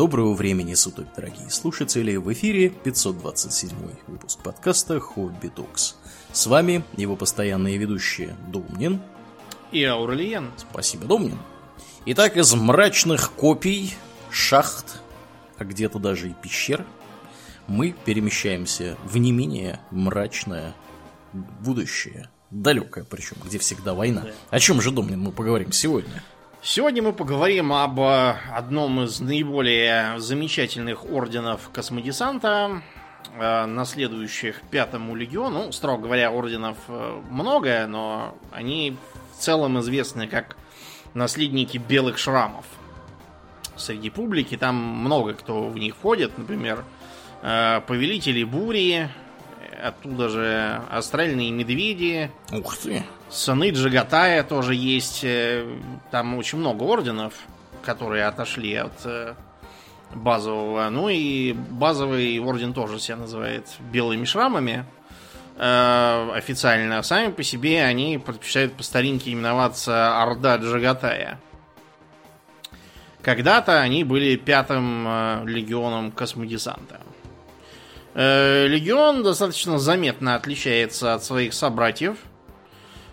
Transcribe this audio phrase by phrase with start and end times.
[0.00, 2.16] Доброго времени суток, дорогие слушатели!
[2.16, 3.70] В эфире 527
[4.06, 5.96] выпуск подкаста «Хобби Токс».
[6.32, 9.02] С вами его постоянные ведущие Домнин
[9.72, 10.52] и Аурельян.
[10.56, 11.38] Спасибо, Домнин.
[12.06, 13.92] Итак, из мрачных копий,
[14.30, 15.02] шахт,
[15.58, 16.86] а где-то даже и пещер,
[17.66, 20.74] мы перемещаемся в не менее мрачное
[21.34, 22.30] будущее.
[22.50, 24.22] Далекое причем, где всегда война.
[24.22, 24.30] Да.
[24.48, 26.22] О чем же, Домнин, мы поговорим сегодня?
[26.62, 32.82] Сегодня мы поговорим об э, одном из наиболее замечательных орденов космодесанта,
[33.34, 35.64] э, наследующих пятому легиону.
[35.64, 38.94] Ну, строго говоря, орденов э, много, но они
[39.32, 40.58] в целом известны как
[41.14, 42.66] наследники белых шрамов.
[43.76, 46.36] Среди публики там много кто в них входит.
[46.36, 46.84] Например,
[47.40, 49.08] повелители бури,
[49.82, 52.30] оттуда же астральные медведи.
[52.52, 53.02] Ух ты!
[53.30, 55.20] Сыны Джагатая тоже есть.
[55.22, 55.64] Э,
[56.10, 57.34] там очень много орденов,
[57.82, 59.34] которые отошли от э,
[60.14, 60.88] базового.
[60.90, 64.84] Ну и базовый орден тоже себя называет белыми шрамами
[65.56, 67.00] э, официально.
[67.02, 71.38] Сами по себе они предпочитают по старинке именоваться Орда Джагатая.
[73.22, 77.00] Когда-то они были пятым легионом космодесанта.
[78.14, 82.16] Легион достаточно заметно отличается от своих собратьев–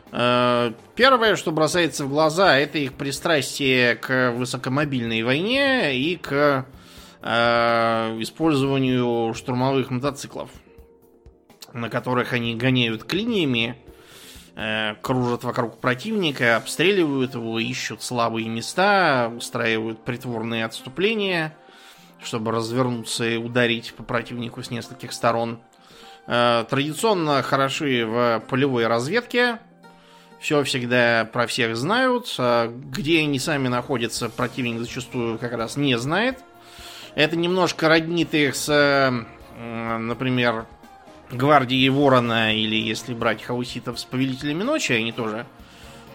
[0.10, 6.66] первое, что бросается в глаза, это их пристрастие к высокомобильной войне и к
[7.22, 10.50] э, использованию штурмовых мотоциклов,
[11.74, 13.78] на которых они гоняют клиниями,
[14.56, 21.56] э, кружат вокруг противника, обстреливают его, ищут слабые места, устраивают притворные отступления,
[22.24, 25.60] чтобы развернуться и ударить по противнику с нескольких сторон.
[26.28, 29.60] Э, традиционно хороши в полевой разведке,
[30.40, 32.34] все всегда про всех знают.
[32.38, 36.40] А где они сами находятся, противник зачастую как раз не знает.
[37.16, 39.12] Это немножко роднит их с,
[39.58, 40.66] например,
[41.32, 45.46] гвардией Ворона или, если брать хауситов, с повелителями ночи, они тоже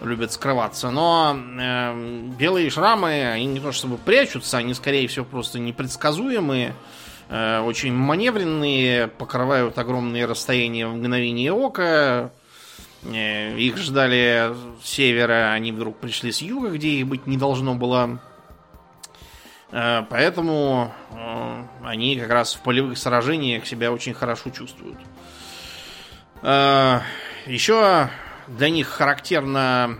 [0.01, 0.89] любят скрываться.
[0.91, 6.73] Но э, белые шрамы, они не то чтобы прячутся, они, скорее всего, просто непредсказуемые,
[7.29, 12.31] э, очень маневренные, покрывают огромные расстояния в мгновение ока,
[13.05, 18.19] их ждали с севера, они вдруг пришли с юга, где их быть не должно было.
[19.71, 24.97] Э, поэтому э, они как раз в полевых сражениях себя очень хорошо чувствуют.
[27.45, 28.09] Еще
[28.49, 29.99] для них характерно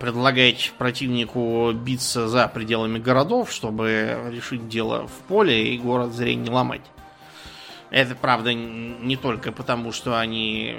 [0.00, 6.50] предлагать противнику биться за пределами городов, чтобы решить дело в поле и город зря не
[6.50, 6.82] ломать.
[7.90, 10.78] Это, правда, не только потому, что они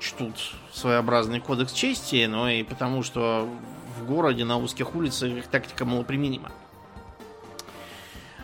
[0.00, 0.34] чтут
[0.72, 3.48] своеобразный кодекс чести, но и потому, что
[3.98, 6.50] в городе на узких улицах их тактика малоприменима.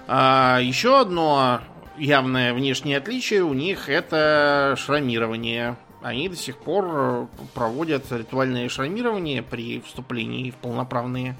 [0.07, 1.61] А еще одно
[1.99, 5.77] явное внешнее отличие у них это шрамирование.
[6.03, 11.37] Они до сих пор проводят ритуальное шрамирование при вступлении в полноправные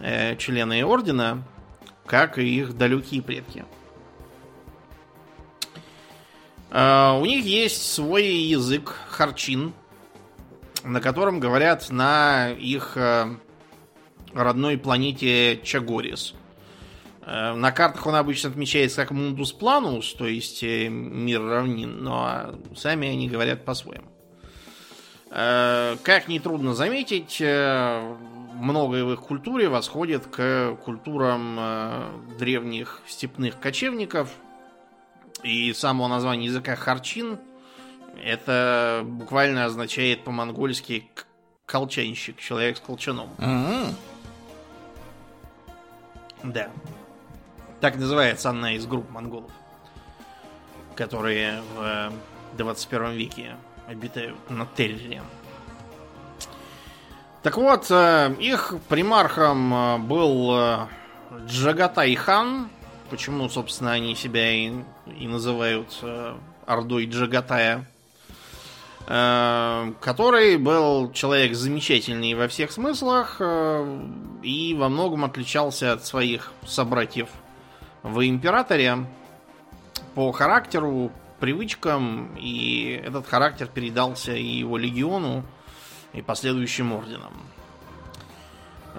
[0.00, 1.42] э, члены ордена,
[2.04, 3.64] как и их далекие предки.
[6.70, 9.72] Uh, у них есть свой язык харчин,
[10.84, 13.36] на котором говорят на их uh,
[14.34, 16.34] родной планете Чагорис.
[17.22, 22.54] Uh, на картах он обычно отмечается как Мундус Планус, то есть э, мир равнин, но
[22.76, 24.08] сами они говорят по-своему.
[25.30, 28.16] Как нетрудно заметить, э,
[28.54, 32.08] многое в их культуре восходит к культурам э,
[32.38, 34.30] древних степных кочевников–
[35.42, 37.38] и само название языка харчин
[38.22, 41.08] это буквально означает по-монгольски
[41.66, 43.30] колчанщик, человек с колчаном.
[43.38, 43.94] Mm-hmm.
[46.44, 46.70] Да.
[47.80, 49.52] Так называется одна из групп монголов,
[50.96, 52.12] которые в
[52.56, 53.56] 21 веке
[53.86, 55.22] обитают на Терре.
[57.42, 60.86] Так вот, э, их примархом э, был э,
[61.46, 62.68] Джагатай хан,
[63.10, 64.72] Почему, собственно, они себя и,
[65.18, 66.04] и называют
[66.66, 67.86] Ордой Джагатая.
[69.10, 74.00] Э, который был человек замечательный во всех смыслах э,
[74.42, 77.30] и во многом отличался от своих собратьев
[78.02, 79.06] в Императоре
[80.14, 85.42] по характеру, привычкам, и этот характер передался и его легиону,
[86.12, 87.32] и последующим орденам.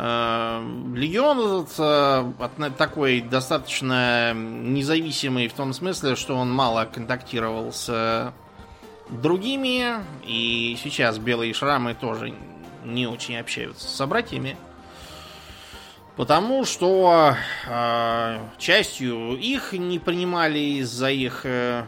[0.01, 0.66] Э,
[0.96, 8.34] Легион этот такой достаточно независимый в том смысле, что он мало контактировал с
[9.10, 12.34] другими, и сейчас белые шрамы тоже
[12.86, 14.56] не очень общаются с собратьями.
[16.16, 17.36] Потому что
[17.68, 21.86] э, частью их не принимали из-за их э,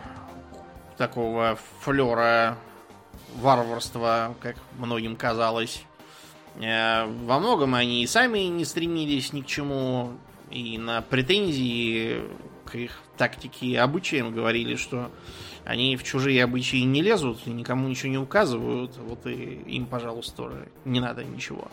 [0.98, 2.58] такого флера
[3.36, 5.84] варварства, как многим казалось.
[6.60, 10.14] Э, во многом они и сами не стремились ни к чему,
[10.50, 12.24] и на претензии
[12.66, 15.12] к их тактике и обычаям говорили, что
[15.64, 20.70] они в чужие обычаи не лезут, никому ничего не указывают, вот и им, пожалуйста, тоже
[20.86, 21.70] не надо ничего.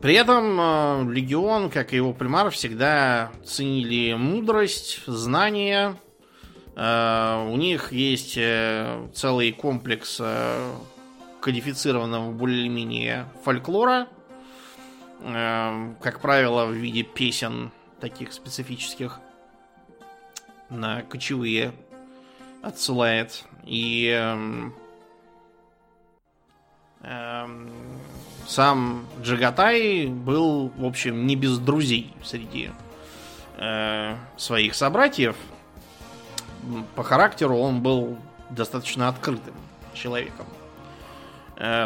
[0.00, 5.96] При этом э, Легион, как и его примар, всегда ценили мудрость, знания.
[6.76, 10.20] Э, у них есть целый комплекс
[11.44, 14.08] кодифицированного более-менее фольклора.
[15.20, 17.70] Как правило, в виде песен
[18.00, 19.20] таких специфических
[20.70, 21.72] на кочевые
[22.62, 23.44] отсылает.
[23.64, 24.74] И эм,
[27.02, 27.70] эм,
[28.46, 32.70] сам Джагатай был, в общем, не без друзей среди
[33.58, 35.36] э, своих собратьев.
[36.96, 38.16] По характеру он был
[38.48, 39.54] достаточно открытым
[39.92, 40.46] человеком.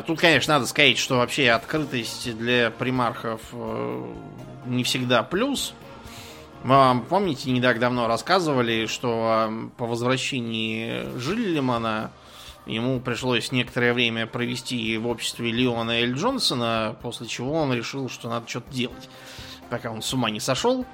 [0.07, 4.15] Тут, конечно, надо сказать, что вообще открытость для примархов э,
[4.67, 5.75] не всегда плюс.
[6.63, 12.11] Вам, помните, не так давно рассказывали, что э, по возвращении Жиллимана
[12.69, 18.29] Ему пришлось некоторое время провести в обществе Леона Эль Джонсона, после чего он решил, что
[18.29, 19.09] надо что-то делать,
[19.71, 20.85] пока он с ума не сошел.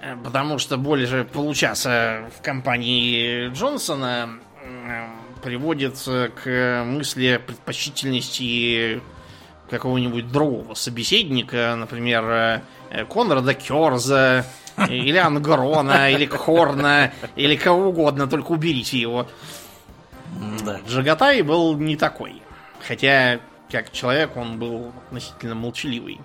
[0.00, 4.30] Э, потому что более же получаса в компании Джонсона
[4.62, 5.06] э,
[5.44, 5.98] приводит
[6.42, 9.02] к мысли о предпочтительности
[9.68, 12.24] какого-нибудь другого собеседника, например,
[12.90, 14.46] э, Конрада Керза,
[14.88, 19.26] или Ангрона, или Хорна, или кого угодно, только уберите его.
[20.64, 20.80] Да.
[20.88, 22.40] Джагатай был не такой.
[22.86, 23.40] Хотя,
[23.70, 26.20] как человек, он был относительно молчаливый.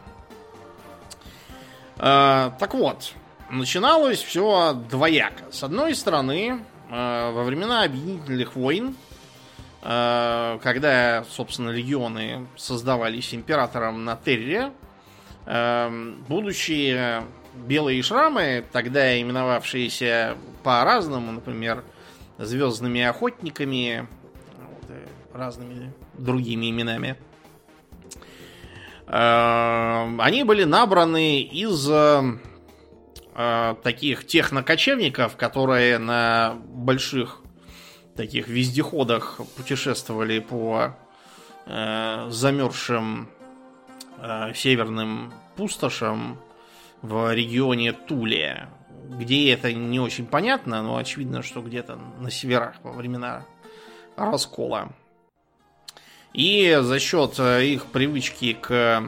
[1.97, 3.11] Э, так вот,
[3.49, 5.43] начиналось все двояко.
[5.51, 9.08] С одной стороны, э, во времена объединительных войн, э,
[9.81, 14.71] когда, собственно, легионы создавались императором на Терре,
[15.45, 17.23] э, будущие
[17.55, 21.83] белые шрамы, тогда именовавшиеся по-разному, например,
[22.37, 24.07] звездными охотниками,
[24.57, 24.97] вот,
[25.33, 27.15] разными другими именами.
[29.07, 37.41] Э, они были набраны из э, таких технокочевников, которые на больших
[38.19, 40.93] таких вездеходах путешествовали по
[41.65, 43.29] э, замерзшим
[44.53, 46.37] северным пустошам
[47.01, 48.67] в регионе Туле.
[49.07, 53.45] Где это не очень понятно, но очевидно, что где-то на северах во времена
[54.17, 54.91] раскола.
[56.33, 59.01] И за счет э, их привычки к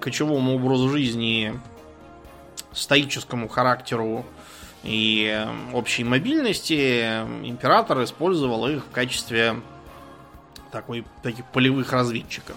[0.00, 1.54] кочевому образу жизни,
[2.72, 4.26] стоическому характеру
[4.84, 7.02] и э, общей мобильности,
[7.42, 9.56] император использовал их в качестве
[10.70, 12.56] такой, таких полевых разведчиков.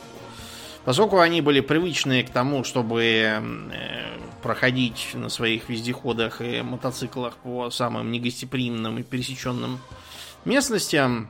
[0.83, 3.41] Поскольку они были привычны к тому, чтобы э,
[4.41, 9.80] проходить на своих вездеходах и мотоциклах по самым негостеприимным и пересеченным
[10.45, 11.30] местностям,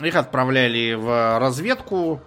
[0.00, 2.20] их отправляли в разведку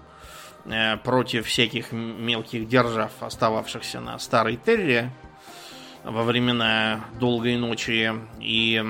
[0.66, 5.12] э, против всяких мелких держав, остававшихся на старой терре
[6.08, 8.14] во времена долгой ночи.
[8.40, 8.82] И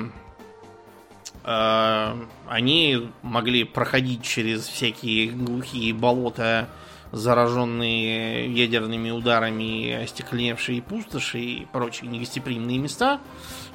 [1.44, 2.14] э,
[2.46, 6.68] они могли проходить через всякие глухие болота
[7.10, 13.18] зараженные ядерными ударами остекленевшие пустоши и прочие негостеприимные места,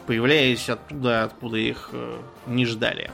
[0.05, 3.11] появляясь оттуда, откуда их э, не ждали.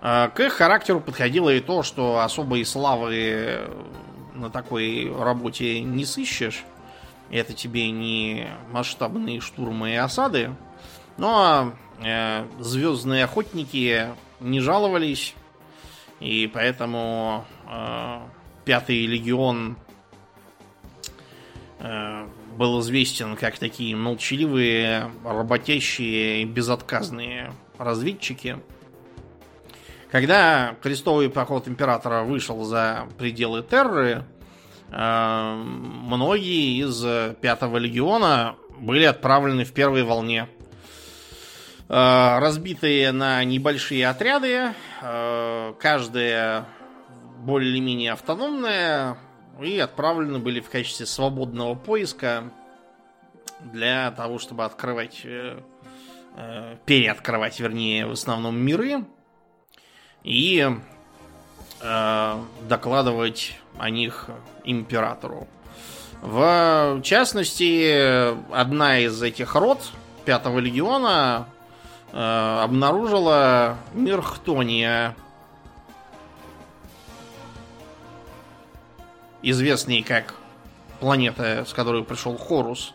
[0.00, 3.68] А, к их характеру подходило и то, что особой славы
[4.34, 6.64] на такой работе не сыщешь.
[7.30, 10.54] Это тебе не масштабные штурмы и осады.
[11.16, 14.08] Но э, звездные охотники
[14.40, 15.34] не жаловались.
[16.20, 18.20] И поэтому э,
[18.68, 19.78] Пятый легион
[21.78, 22.26] э,
[22.58, 28.58] был известен как такие молчаливые, работящие и безотказные разведчики.
[30.10, 34.26] Когда крестовый поход императора вышел за пределы Терры,
[34.90, 40.48] многие из Пятого легиона были отправлены в первой волне.
[41.88, 44.74] Э, разбитые на небольшие отряды,
[45.80, 46.66] каждая
[47.38, 49.18] более-менее автономная
[49.60, 52.52] и отправлены были в качестве свободного поиска
[53.60, 55.60] для того, чтобы открывать, э,
[56.36, 59.04] э, переоткрывать, вернее, в основном миры
[60.22, 60.68] и
[61.80, 64.26] э, докладывать о них
[64.64, 65.48] императору.
[66.20, 69.80] В частности, одна из этих рот
[70.24, 71.48] Пятого легиона
[72.12, 75.16] э, обнаружила мир Хтония,
[79.42, 80.34] известный как
[81.00, 82.92] планета, с которой пришел Хорус.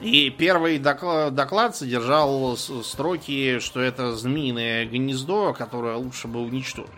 [0.00, 6.90] И первый доклад, доклад содержал строки, что это змеиное гнездо, которое лучше бы уничтожить.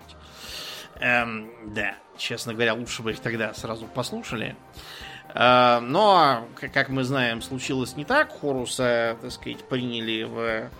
[0.96, 4.56] Эм, да, честно говоря, лучше бы их тогда сразу послушали.
[5.34, 8.38] Э, но, как мы знаем, случилось не так.
[8.40, 10.70] Хоруса, так сказать, приняли в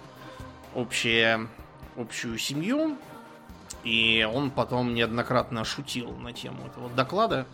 [0.74, 1.48] общее,
[1.96, 2.96] общую семью.
[3.84, 7.46] И он потом неоднократно шутил на тему этого доклада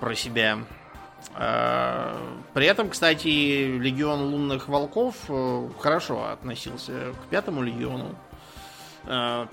[0.00, 0.58] про себя.
[1.34, 2.16] Э,
[2.54, 3.26] при этом, кстати,
[3.78, 8.14] легион лунных волков э, хорошо относился к пятому легиону.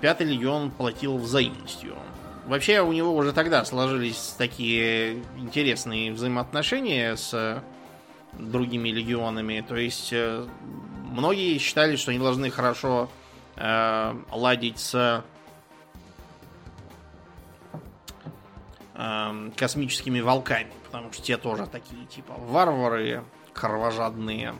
[0.00, 1.94] Пятый легион платил взаимностью.
[2.46, 7.62] Вообще у него уже тогда сложились такие интересные взаимоотношения с
[8.38, 9.64] другими легионами.
[9.66, 10.46] То есть э,
[11.10, 13.08] многие считали, что они должны хорошо
[13.56, 15.24] э, ладить с
[18.94, 23.24] э, космическими волками, потому что те тоже такие типа варвары,
[23.54, 24.54] кровожадные.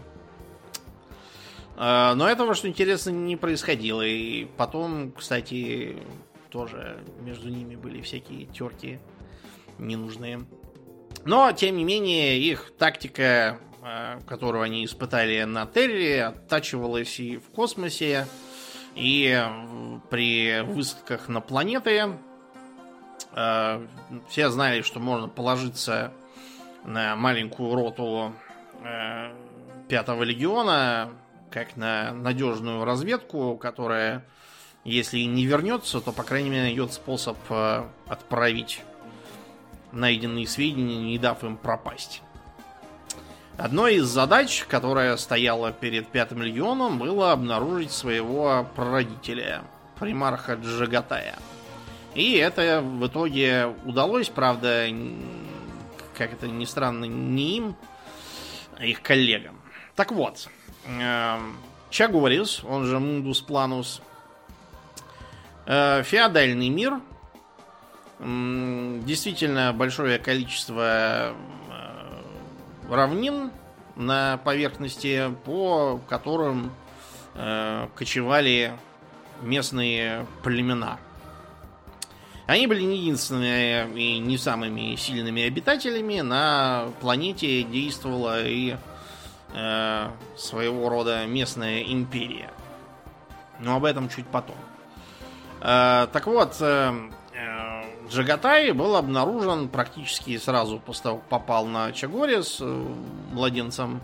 [1.76, 4.00] Э, но этого, что интересно, не происходило.
[4.02, 6.02] И потом, кстати,
[6.54, 9.00] тоже между ними были всякие терки
[9.78, 10.46] ненужные.
[11.24, 17.50] Но, тем не менее, их тактика, э, которую они испытали на Терре, оттачивалась и в
[17.50, 18.28] космосе,
[18.94, 19.44] и
[20.10, 22.12] при высадках на планеты.
[23.32, 23.84] Э,
[24.28, 26.12] все знали, что можно положиться
[26.84, 28.32] на маленькую роту
[28.84, 29.32] э,
[29.88, 31.10] Пятого легиона,
[31.50, 34.24] как на надежную разведку, которая
[34.84, 38.82] если не вернется, то, по крайней мере, найдет способ э, отправить
[39.92, 42.22] найденные сведения, не дав им пропасть.
[43.56, 49.62] Одной из задач, которая стояла перед Пятым Легионом, было обнаружить своего прародителя,
[49.98, 51.38] примарха Джагатая.
[52.14, 54.88] И это в итоге удалось, правда,
[56.16, 57.76] как это ни странно, не им,
[58.76, 59.60] а их коллегам.
[59.94, 60.48] Так вот,
[60.86, 61.38] э,
[61.90, 64.02] Чагорис, он же Мундус Планус,
[65.66, 67.00] феодальный мир.
[68.20, 71.34] Действительно большое количество э,
[72.88, 73.50] равнин
[73.96, 76.72] на поверхности, по которым
[77.34, 78.72] э, кочевали
[79.42, 80.98] местные племена.
[82.46, 86.20] Они были не единственными и не самыми сильными обитателями.
[86.20, 88.76] На планете действовала и
[89.54, 92.50] э, своего рода местная империя.
[93.60, 94.56] Но об этом чуть потом.
[94.56, 94.73] Э,
[95.64, 96.92] так вот, э,
[97.32, 102.60] э, Джагатай был обнаружен практически сразу после того, как попал на Чагорис
[103.32, 104.02] младенцем.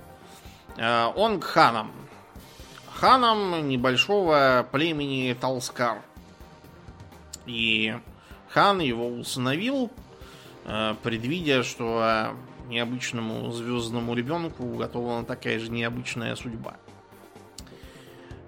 [0.78, 1.92] Он к ханам.
[2.94, 5.98] Ханом небольшого племени Талскар.
[7.44, 7.94] И
[8.48, 9.90] хан его усыновил,
[11.02, 12.34] предвидя, что
[12.68, 16.76] необычному звездному ребенку уготована такая же необычная судьба.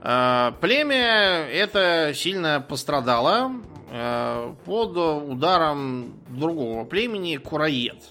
[0.04, 3.52] Э, племя это сильно пострадало
[3.90, 8.02] э, под ударом другого племени Кураед.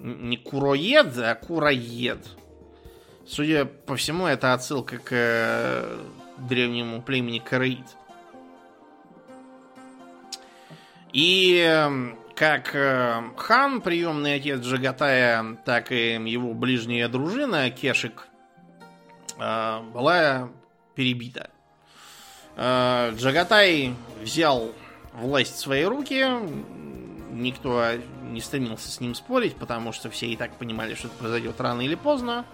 [0.00, 2.26] Не Куроед, а Кураед.
[3.26, 5.98] Судя по всему, это отсылка к э,
[6.38, 7.86] древнему племени Караид.
[11.12, 11.86] И
[12.34, 12.68] как
[13.36, 18.28] хан, приемный отец Джагатая, так и его ближняя дружина, Кешик,
[19.36, 20.48] была
[20.94, 21.50] перебита.
[22.56, 24.72] Э, Джагатай взял
[25.12, 26.26] власть в свои руки.
[27.32, 27.92] Никто
[28.22, 31.82] не стремился с ним спорить, потому что все и так понимали, что это произойдет рано
[31.82, 32.44] или поздно.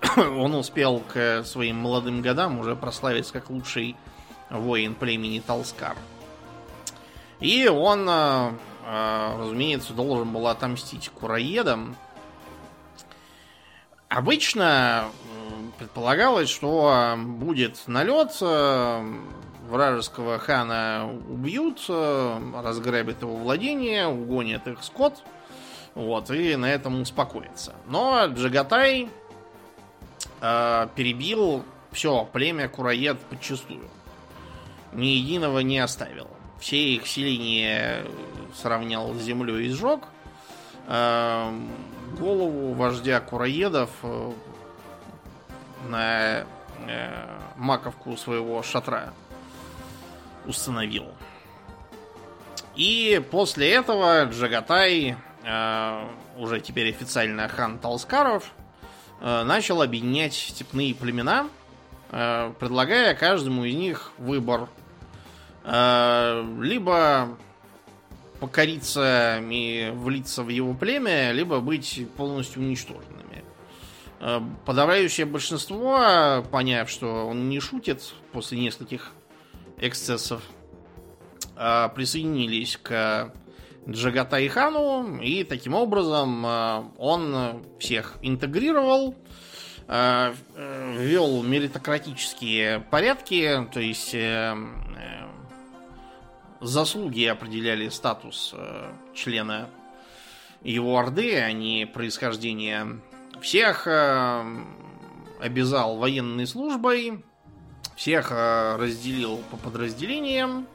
[0.16, 3.96] Он успел к своим молодым годам уже прославиться как лучший
[4.50, 5.96] воин племени Талскар.
[7.40, 8.52] И он, э,
[8.84, 11.96] э, разумеется, должен был отомстить кураедам.
[14.08, 15.08] Обычно
[15.78, 19.14] Предполагалось, что будет налет, э,
[19.68, 25.22] вражеского хана убьют, э, разграбят его владение, угонят их скот,
[25.94, 27.74] вот, и на этом успокоится.
[27.86, 29.08] Но Джагатай
[30.40, 33.88] э, перебил все племя Кураед подчастую.
[34.92, 36.28] Ни единого не оставил.
[36.58, 38.04] Все их селения
[38.56, 40.00] сравнял с землей и сжег.
[40.88, 41.52] Э,
[42.18, 44.32] голову вождя Кураедов э,
[45.86, 46.44] на
[46.86, 49.12] э, маковку своего шатра
[50.46, 51.06] установил.
[52.74, 58.52] И после этого Джагатай, э, уже теперь официально хан Талскаров,
[59.20, 61.48] э, начал объединять степные племена,
[62.10, 64.68] э, предлагая каждому из них выбор.
[65.64, 67.36] Э, либо
[68.40, 73.17] покориться и влиться в его племя, либо быть полностью уничтоженными.
[74.20, 79.12] Э, подавляющее большинство, поняв, что он не шутит после нескольких
[79.78, 80.42] эксцессов,
[81.56, 83.32] э, присоединились к
[83.88, 89.14] Джагатай хану, и таким образом э, он всех интегрировал,
[89.88, 94.14] ввел меритократические порядки, то есть
[96.60, 98.54] заслуги определяли статус
[99.14, 99.70] члена
[100.62, 103.00] его орды, а не происхождение
[103.40, 103.86] всех
[105.40, 107.24] обязал военной службой,
[107.98, 110.66] всех э, разделил по подразделениям.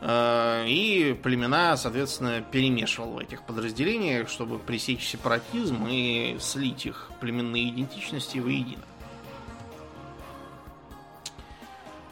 [0.00, 7.70] Э, и племена, соответственно, перемешивал в этих подразделениях, чтобы пресечь сепаратизм и слить их племенные
[7.70, 8.82] идентичности воедино.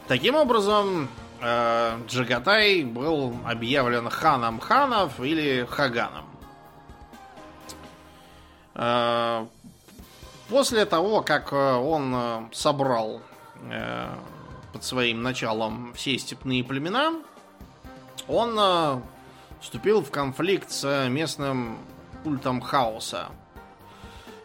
[0.07, 1.09] Таким образом,
[1.41, 6.25] э, Джагатай был объявлен ханом ханов или хаганом.
[10.49, 13.21] После того, как он собрал
[13.69, 14.15] Э,
[14.71, 17.13] под своим началом все степные племена,
[18.27, 19.01] он э,
[19.61, 21.77] вступил в конфликт с местным
[22.23, 23.27] культом хаоса.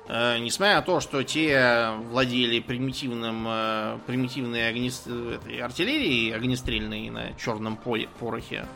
[0.06, 4.90] Э, несмотря на то, что те владели примитивным, примитивной огне...
[5.62, 8.66] артиллерией огнестрельной на черном порохе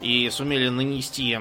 [0.00, 1.38] и сумели нанести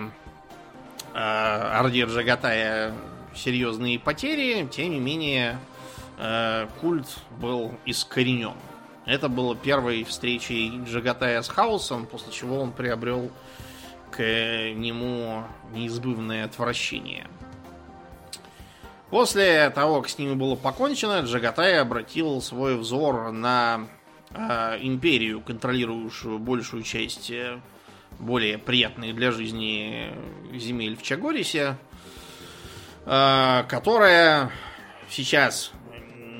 [1.13, 2.95] Орде Джагатая
[3.35, 5.59] серьезные потери, тем не менее
[6.17, 7.07] Э, культ
[7.39, 8.53] был искоренен.
[9.05, 13.31] Это было первой встречей Джагатая с хаосом, после чего он приобрел
[14.11, 17.27] к нему неизбывное отвращение.
[19.09, 23.87] После того, как с ними было покончено, Джагатай обратил свой взор на
[24.31, 27.59] э, империю, контролирующую большую часть э,
[28.19, 30.11] более приятных для жизни
[30.53, 31.77] земель в Чагорисе,
[33.05, 34.51] которая
[35.09, 35.71] сейчас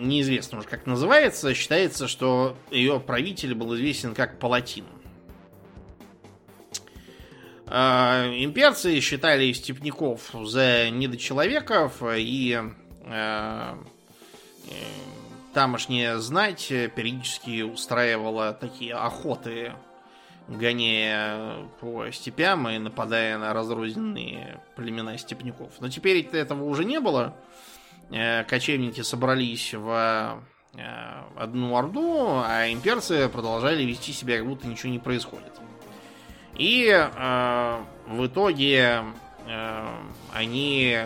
[0.04, 4.86] неизвестно уже как называется, считается, что ее правитель был известен как Палатин.
[7.66, 12.60] А, имперцы считали степняков за недочеловеков, и
[13.06, 13.78] а,
[14.68, 14.74] э,
[15.54, 19.74] тамошняя знать периодически устраивала такие охоты,
[20.48, 25.72] гоняя по степям и нападая на разрозненные племена степняков.
[25.80, 27.36] Но теперь этого уже не было.
[28.12, 30.42] Э, кочевники собрались в
[30.76, 35.54] э, одну орду, а имперцы продолжали вести себя, как будто ничего не происходит.
[36.56, 39.04] И э, в итоге
[39.48, 39.88] э,
[40.34, 40.98] они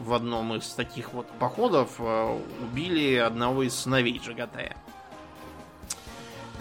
[0.00, 4.76] в одном из таких вот походов э, убили одного из сыновей Джагатая.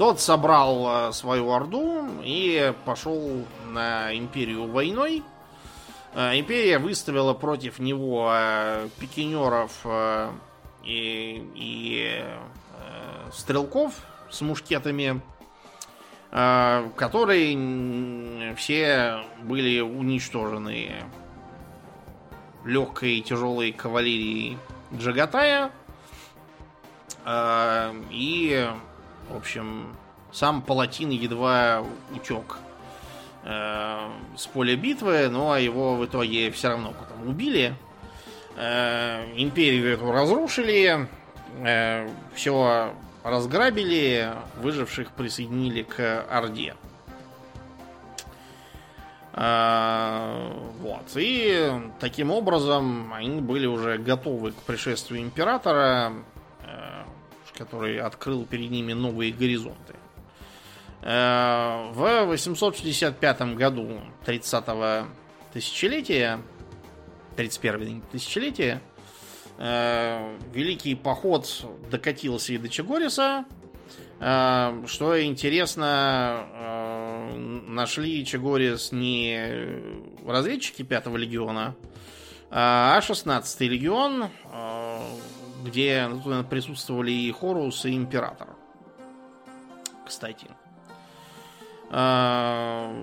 [0.03, 5.23] Тот собрал э, свою орду и пошел на империю войной.
[6.13, 9.85] Э, империя выставила против него э, пикинеров
[10.83, 12.21] и, и
[13.31, 13.93] стрелков
[14.29, 15.21] с мушкетами,
[16.31, 17.55] которые
[18.57, 21.05] все были уничтожены
[22.65, 24.57] легкой и тяжелой кавалерией
[24.93, 25.71] Джагатая.
[28.11, 28.67] И,
[29.29, 29.95] в общем,
[30.33, 32.57] сам Палатин едва утек
[33.43, 37.75] э, с поля битвы, но его в итоге все равно потом убили.
[38.55, 41.07] Э, империю эту разрушили,
[41.59, 46.75] э, все разграбили, выживших присоединили к Орде.
[49.35, 51.05] Вот.
[51.15, 56.13] И таким образом они были уже готовы к пришествию императора,
[57.57, 59.95] который открыл перед ними новые горизонты.
[61.01, 65.07] Э, в 865 году 30-го
[65.51, 66.39] тысячелетия,
[67.35, 68.81] 31 тысячелетия,
[69.57, 73.45] э, Великий поход докатился и до Чегориса.
[74.19, 76.47] Э, что интересно,
[77.67, 79.81] нашли Чегорис не
[80.25, 81.75] разведчики 5 легиона,
[82.49, 84.29] а 16 легион,
[85.63, 86.09] где
[86.49, 88.49] присутствовали и Хорус, и Император.
[90.05, 90.47] Кстати.
[91.89, 92.93] А,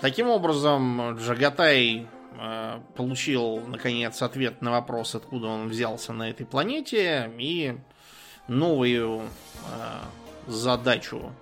[0.00, 2.06] таким образом, Джагатай
[2.38, 7.76] а, получил, наконец, ответ на вопрос, откуда он взялся на этой планете, и
[8.48, 9.22] новую
[9.70, 10.04] а,
[10.46, 11.32] задачу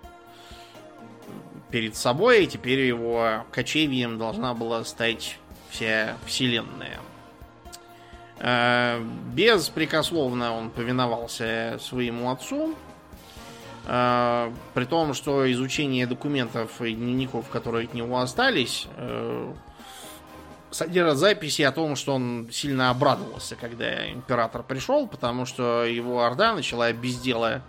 [1.70, 5.38] перед собой, и теперь его кочевьем должна была стать
[5.70, 6.98] вся вселенная.
[8.40, 9.00] Э,
[9.34, 12.74] беспрекословно он повиновался своему отцу,
[13.86, 19.52] э, при том, что изучение документов и дневников, которые от него остались, э,
[20.70, 26.54] содержат записи о том, что он сильно обрадовался, когда император пришел, потому что его орда
[26.54, 27.62] начала без дела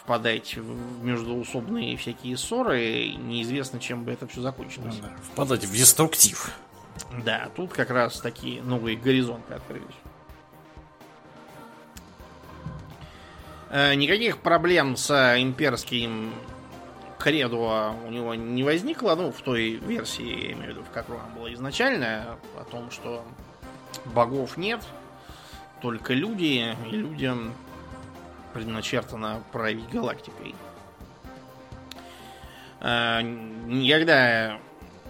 [0.00, 4.94] впадать в междуусобные всякие ссоры, неизвестно, чем бы это все закончилось.
[5.34, 6.50] Впадать в деструктив.
[7.24, 9.84] Да, тут как раз такие новые горизонты открылись.
[13.70, 16.32] Э, никаких проблем с имперским
[17.18, 21.20] кредо у него не возникло, ну, в той версии, я имею в виду, в которой
[21.20, 23.24] она была изначально, о том, что
[24.04, 24.80] богов нет,
[25.80, 27.54] только люди, и людям
[28.52, 30.54] предначертано править галактикой.
[32.80, 34.58] Э, никогда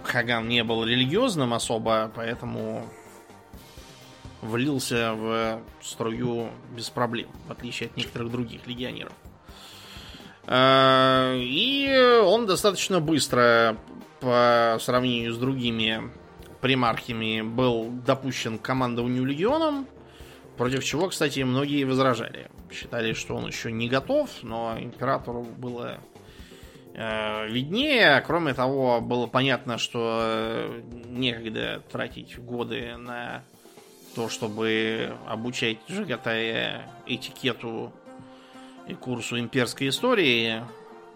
[0.05, 2.87] Хаган не был религиозным особо, поэтому
[4.41, 9.13] влился в струю без проблем, в отличие от некоторых других легионеров.
[10.47, 13.77] А, и он достаточно быстро,
[14.19, 16.11] по сравнению с другими
[16.61, 19.87] примархами, был допущен к командованию легионом,
[20.57, 22.49] против чего, кстати, многие возражали.
[22.71, 25.97] Считали, что он еще не готов, но императору было
[26.95, 28.21] виднее.
[28.21, 33.43] Кроме того, было понятно, что э, некогда тратить годы на
[34.15, 37.91] то, чтобы обучать Жагатая этикету
[38.87, 40.63] и курсу имперской истории,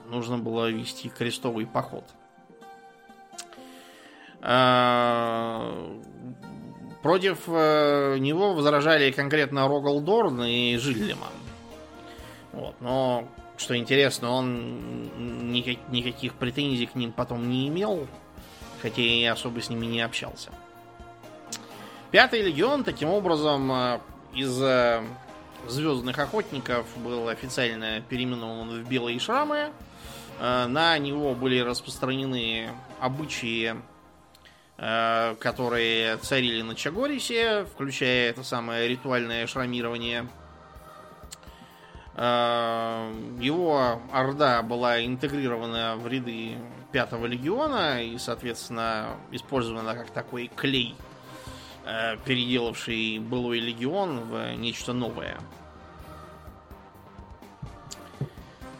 [0.09, 2.03] нужно было вести крестовый поход.
[4.41, 6.01] Э,
[7.01, 11.31] против него возражали конкретно Рогалдорн и Жиллиман.
[12.51, 18.07] Вот, но что интересно, он никак, никаких претензий к ним потом не имел,
[18.81, 20.51] хотя и особо с ними не общался.
[22.11, 23.99] Пятый легион, таким образом, э,
[24.33, 25.03] из э,
[25.67, 29.71] звездных охотников был официально переименован в белые шрамы.
[30.39, 32.69] Э, на него были распространены
[32.99, 33.75] обычаи,
[34.77, 40.25] которые царили на Чагорисе, включая это самое ритуальное шрамирование–
[42.19, 46.57] его орда была интегрирована в ряды
[46.91, 50.95] пятого легиона и, соответственно, использована как такой клей,
[51.85, 55.39] э, переделавший былой легион в нечто новое.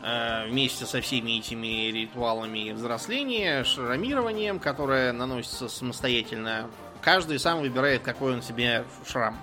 [0.02, 6.69] Э, вместе со всеми этими ритуалами взросления, шрамированием, которое наносится самостоятельно,
[7.02, 9.38] каждый сам выбирает, какой он себе шрам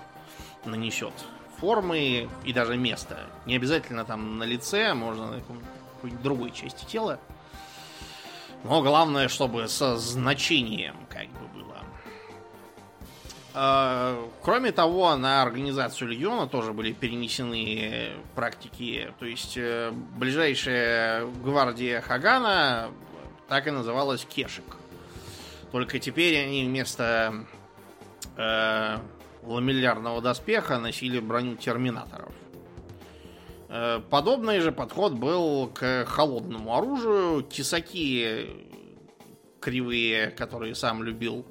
[0.65, 1.13] нанесет
[1.59, 3.19] формы и даже места.
[3.45, 7.19] Не обязательно там на лице, можно на какой-нибудь другой части тела.
[8.63, 11.77] Но главное, чтобы со значением как бы было.
[13.53, 19.13] А, кроме того, на организацию легиона тоже были перенесены практики.
[19.19, 22.91] То есть э, ближайшая гвардия Хагана
[23.47, 24.77] так и называлась Кешек.
[25.71, 27.45] Только теперь они вместо
[28.35, 28.97] э,
[29.47, 32.33] ламеллярного доспеха носили броню терминаторов.
[33.69, 37.43] Э, подобный же подход был к холодному оружию.
[37.43, 38.49] Тесаки
[39.59, 41.45] кривые, которые сам любил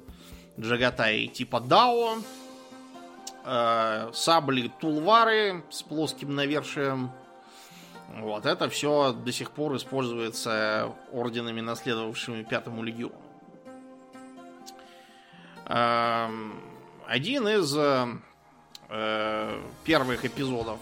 [0.59, 2.17] Джагатай, типа Дао.
[3.43, 7.11] Э, сабли Тулвары с плоским навершием.
[8.19, 13.15] Вот это все до сих пор используется орденами, наследовавшими Пятому легиону.
[17.07, 20.79] Один из э, первых эпизодов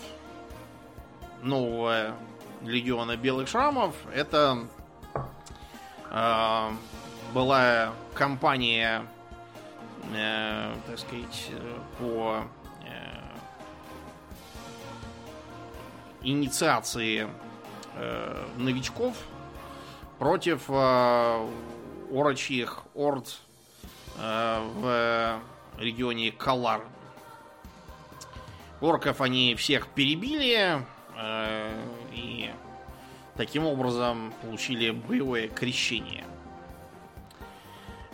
[1.43, 2.15] нового
[2.63, 4.65] Легиона Белых Шрамов это
[6.09, 6.69] э,
[7.31, 9.05] была кампания,
[10.15, 11.51] э, так сказать,
[11.99, 12.41] по
[12.83, 13.19] э,
[16.23, 17.29] инициации
[17.93, 19.15] э, новичков
[20.17, 21.49] против э,
[22.11, 23.37] орочьих орд
[24.17, 25.39] э, в
[25.77, 26.81] регионе Калар.
[28.81, 30.83] Орков они всех перебили
[31.17, 32.51] э, и
[33.35, 36.25] таким образом получили боевое крещение.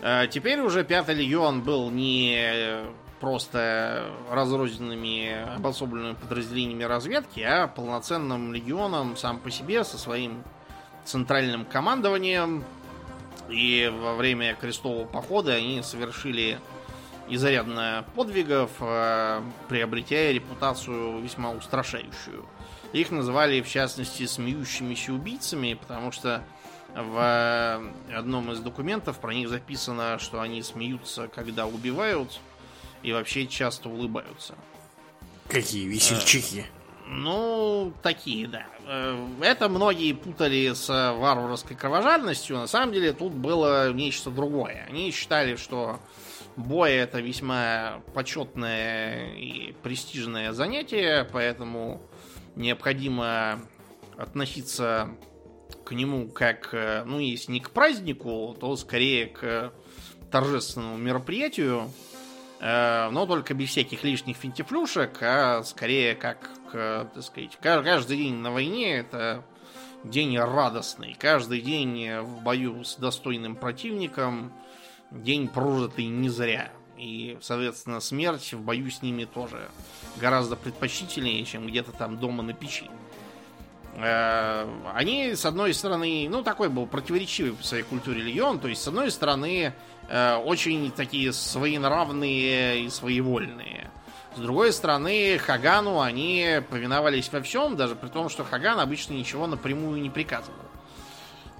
[0.02, 2.84] Э, теперь уже Пятый легион был не
[3.22, 10.44] просто разрозненными обособленными подразделениями разведки, а полноценным легионом сам по себе со своим
[11.06, 12.64] центральным командованием.
[13.50, 16.60] И во время крестового похода они совершили
[17.30, 22.46] изрядно подвигов, э, приобретя репутацию весьма устрашающую.
[22.94, 26.44] Их называли, в частности, смеющимися убийцами, потому что
[26.94, 27.82] В
[28.14, 32.42] одном из документов про них записано, что они смеются, когда убивают,
[33.02, 34.56] и вообще часто улыбаются.
[35.48, 36.66] Какие весельчаки.
[37.08, 38.66] Ну, такие, да.
[38.88, 42.58] Э, это многие путали с варварской кровожадностью.
[42.58, 44.86] На самом деле тут было нечто другое.
[44.90, 46.00] Они считали, что
[46.56, 52.02] бой это весьма почетное и престижное занятие, поэтому
[52.56, 53.62] необходимо
[54.18, 55.10] относиться
[55.84, 59.74] к нему как, э, ну, если не к празднику, то скорее к
[60.32, 61.92] торжественному мероприятию,
[62.60, 68.52] э, но только без всяких лишних финтифлюшек, а скорее как, так сказать, каждый день на
[68.52, 69.44] войне это
[70.04, 71.16] день радостный.
[71.20, 74.54] Каждый день в бою с достойным противником
[75.12, 76.72] день прожитый не зря.
[76.98, 79.70] И, соответственно, смерть в бою с ними тоже
[80.18, 82.90] гораздо предпочтительнее, чем где-то там дома на печи.
[83.96, 88.82] Э, они, с одной стороны, ну, такой был противоречивый по своей культуре легион, то есть,
[88.82, 89.74] с одной стороны,
[90.10, 93.90] э, очень такие своенравные и своевольные.
[94.36, 99.46] С другой стороны, Хагану они повиновались во всем, даже при том, что Хаган обычно ничего
[99.46, 100.71] напрямую не приказывал.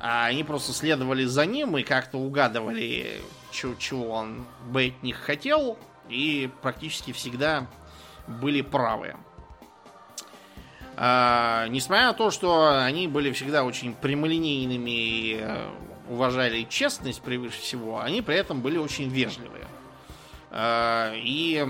[0.04, 5.78] А они просто следовали за ним и как-то угадывали, чего он бы от них хотел,
[6.10, 7.68] и практически всегда
[8.26, 9.16] были правы.
[10.98, 15.70] А, несмотря на то, что они были всегда очень прямолинейными и э,
[16.10, 19.68] уважали честность превыше всего, они при этом были очень вежливые.
[20.50, 21.64] А, и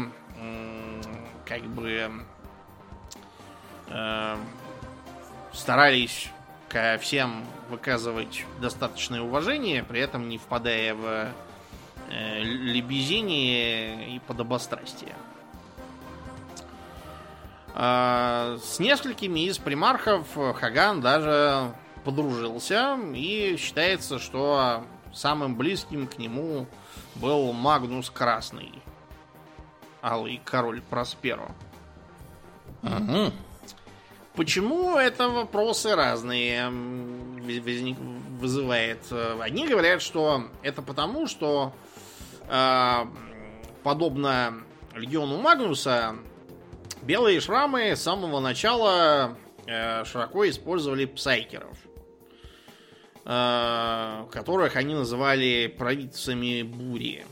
[1.45, 2.09] как бы
[3.89, 4.37] э,
[5.51, 6.29] старались
[6.71, 11.27] ко всем выказывать достаточное уважение, при этом не впадая в
[12.09, 15.15] э, лебезение и подобострастие.
[17.73, 21.73] А, с несколькими из примархов Хаган даже
[22.05, 26.67] подружился, и считается, что самым близким к нему
[27.15, 28.81] был Магнус Красный,
[30.01, 31.51] алый король Просперо.
[32.83, 33.33] Угу.
[34.35, 36.69] Почему это вопросы разные
[38.39, 38.99] вызывает?
[39.39, 41.73] Одни говорят, что это потому, что
[42.47, 43.05] э,
[43.83, 44.63] подобно
[44.95, 46.15] легиону Магнуса,
[47.01, 51.75] Белые шрамы с самого начала э, широко использовали псайкеров,
[53.25, 57.25] э, которых они называли провидцами бури.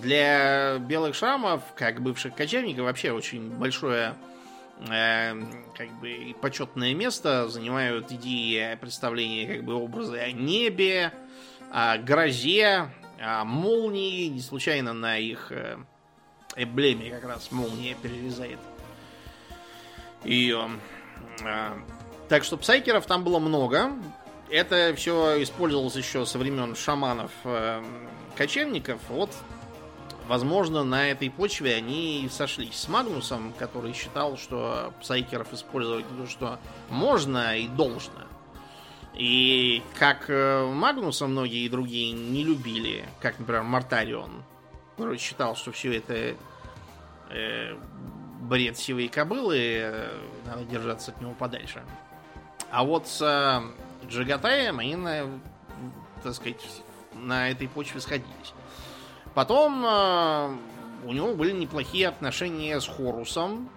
[0.00, 4.14] Для белых шрамов, как бывших кочевников, вообще очень большое
[4.78, 11.12] как бы почетное место занимают идеи представления как бы образы о небе,
[11.70, 14.26] о грозе, о молнии.
[14.26, 15.78] Не случайно на их э,
[16.56, 18.58] эмблеме как раз молния перерезает
[20.24, 20.68] ее.
[21.44, 21.78] А,
[22.28, 23.92] так что псайкеров там было много.
[24.50, 27.82] Это все использовалось еще со времен шаманов э.
[29.08, 29.30] Вот,
[30.28, 36.58] возможно, на этой почве они сошлись с Магнусом, который считал, что псайкеров использовать то, что
[36.90, 38.22] можно и должно.
[39.14, 44.42] И как э, Магнуса многие другие не любили, как, например, Мартарион,
[44.96, 46.34] который считал, что все это
[47.28, 47.76] э,
[48.40, 51.82] бред сивой кобылы, э, надо держаться от него подальше.
[52.70, 55.28] А вот с э, Джигатаем они, на,
[56.22, 56.62] так сказать,
[57.12, 58.54] на этой почве сходились.
[59.34, 60.56] Потом э,
[61.04, 63.68] у него были неплохие отношения с Хорусом,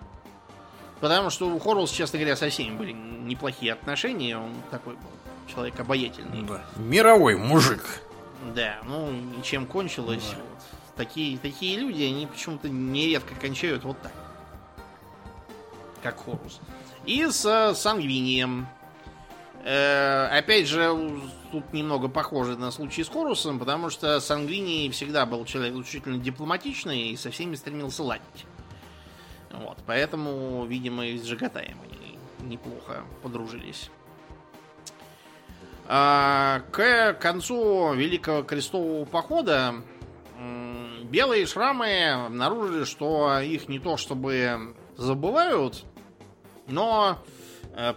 [1.00, 5.10] потому что у Хоруса, честно говоря, со всеми были неплохие отношения, он такой был
[5.48, 6.44] человек обаятельный.
[6.44, 6.62] Да.
[6.76, 8.02] Мировой мужик.
[8.54, 9.14] Да, ну,
[9.44, 10.28] чем кончилось.
[10.32, 10.38] Да.
[10.38, 10.96] Вот.
[10.98, 14.14] Такие, такие люди, они почему-то нередко кончают вот так
[16.06, 16.62] как Хорус.
[17.06, 18.68] И с э, Сангвинием.
[19.66, 20.96] Э, опять же,
[21.52, 27.10] тут немного похоже на случай с Хорусом, потому что Сангвини всегда был человек исключительно дипломатичный
[27.10, 28.46] и со всеми стремился ладить.
[29.52, 33.90] Вот, поэтому, видимо, и с Джагатаем они неплохо подружились.
[35.88, 39.76] А, к концу Великого Крестового Похода
[41.06, 45.86] белые шрамы обнаружили, что их не то чтобы забывают,
[46.68, 47.18] но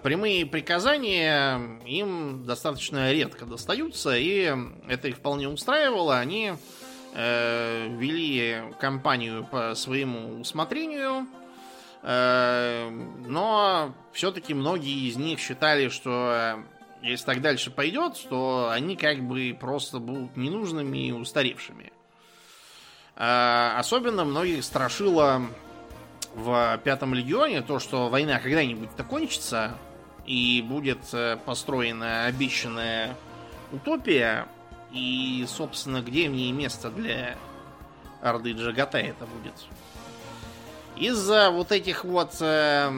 [0.03, 4.53] прямые приказания им достаточно редко достаются, и
[4.89, 6.19] это их вполне устраивало.
[6.19, 6.55] Они
[7.15, 11.27] э, вели кампанию по своему усмотрению,
[12.03, 12.91] э,
[13.27, 19.21] но все-таки многие из них считали, что э, если так дальше пойдет, то они как
[19.21, 21.93] бы просто будут ненужными и устаревшими.
[23.17, 25.43] Э, особенно многих страшило
[26.39, 29.77] в Пятом Легионе, то, что война когда-нибудь закончится,
[30.25, 33.17] и будет э, построена обещанная
[33.73, 34.47] утопия.
[34.93, 37.37] И, собственно, где мне место для
[38.23, 39.55] Орды Джагата это будет.
[40.97, 42.89] Из-за вот этих вот э,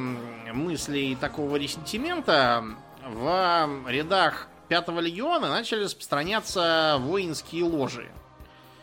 [0.53, 2.65] мыслей такого ресентимента
[3.07, 8.09] в рядах Пятого легиона начали распространяться воинские ложи.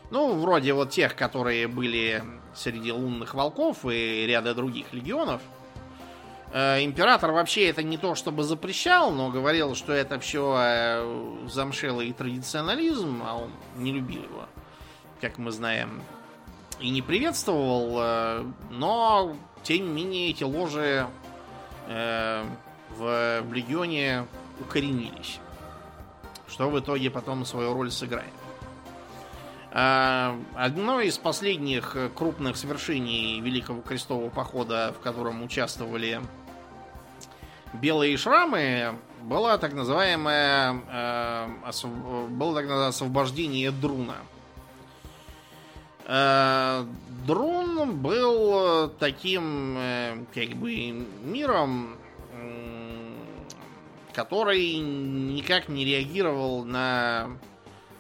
[0.10, 2.24] Ну, вроде вот тех, которые были
[2.58, 5.42] среди лунных волков и ряда других легионов.
[6.52, 12.12] Э, император вообще это не то чтобы запрещал, но говорил, что это все э, замшелый
[12.14, 14.46] традиционализм, а он не любил его,
[15.20, 16.02] как мы знаем,
[16.80, 21.08] и не приветствовал, э, но тем не менее эти ложи
[21.88, 24.28] в легионе
[24.60, 25.40] укоренились,
[26.50, 28.34] что в итоге потом свою роль сыграет.
[29.80, 36.20] А, одно из последних крупных свершений Великого Крестового Похода, в котором участвовали
[37.74, 41.48] белые шрамы, было так называемое э,
[42.30, 44.16] было так называемое освобождение Друна.
[46.08, 46.84] Э,
[47.28, 51.98] Друн был таким э, как бы миром,
[54.12, 57.57] который никак не реагировал на Э,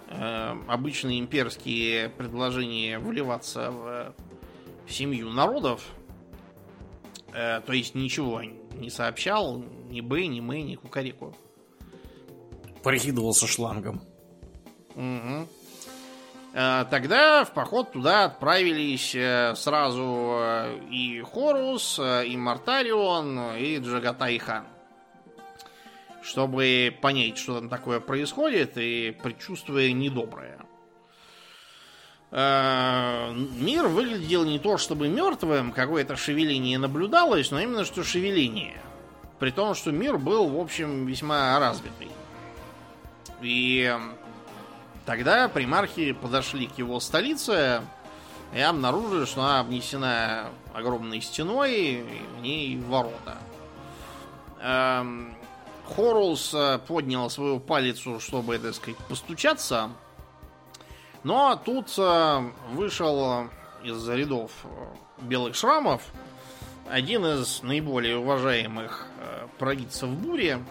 [0.09, 4.15] обычные имперские предложения вливаться в
[4.87, 5.83] семью народов,
[7.33, 11.35] э, то есть ничего не сообщал ни Б, ни Мы, ни Кукарику.
[12.83, 14.01] Прикидывался шлангом.
[14.95, 15.47] Угу.
[16.53, 19.11] Тогда в поход туда отправились
[19.59, 20.39] сразу
[20.89, 24.65] и Хорус, и Мартарион, и Джагатай Хан
[26.27, 30.59] чтобы понять, что там такое происходит, и предчувствуя недоброе.
[32.31, 38.81] Э, мир выглядел не то чтобы мертвым, какое-то шевеление наблюдалось, но именно что шевеление.
[39.39, 42.09] При том, что мир был, в общем, весьма развитый.
[43.41, 43.95] И
[45.05, 47.81] тогда примархи подошли к его столице
[48.53, 52.05] и обнаружили, что она обнесена огромной стеной, и
[52.37, 53.37] в ней ворота.
[54.59, 55.36] Эм,
[55.95, 59.89] Хорус э, поднял свою палицу, чтобы, так сказать, постучаться.
[61.23, 63.49] Но тут э, вышел
[63.83, 64.67] из рядов э,
[65.21, 66.03] белых шрамов
[66.89, 69.07] один из наиболее уважаемых
[69.59, 70.63] провидцев бури,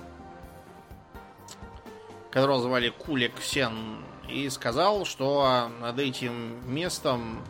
[2.31, 7.44] которого звали Кулик Сен, и сказал, что над этим местом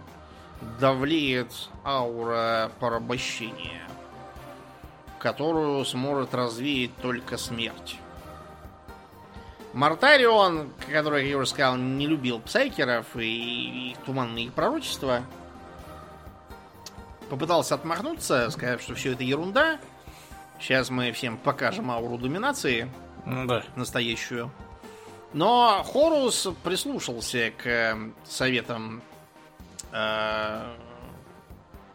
[0.81, 1.53] давлеет
[1.85, 3.87] аура порабощения
[5.19, 7.99] которую сможет развеять только смерть.
[9.73, 15.23] Мартарион, который, как я уже сказал, не любил псайкеров и их туманные пророчества,
[17.29, 19.79] попытался отмахнуться, сказав, что все это ерунда.
[20.59, 22.91] Сейчас мы всем покажем ауру доминации.
[23.27, 23.63] Да.
[23.75, 24.51] Настоящую.
[25.33, 29.03] Но Хорус прислушался к советам
[29.93, 30.77] э,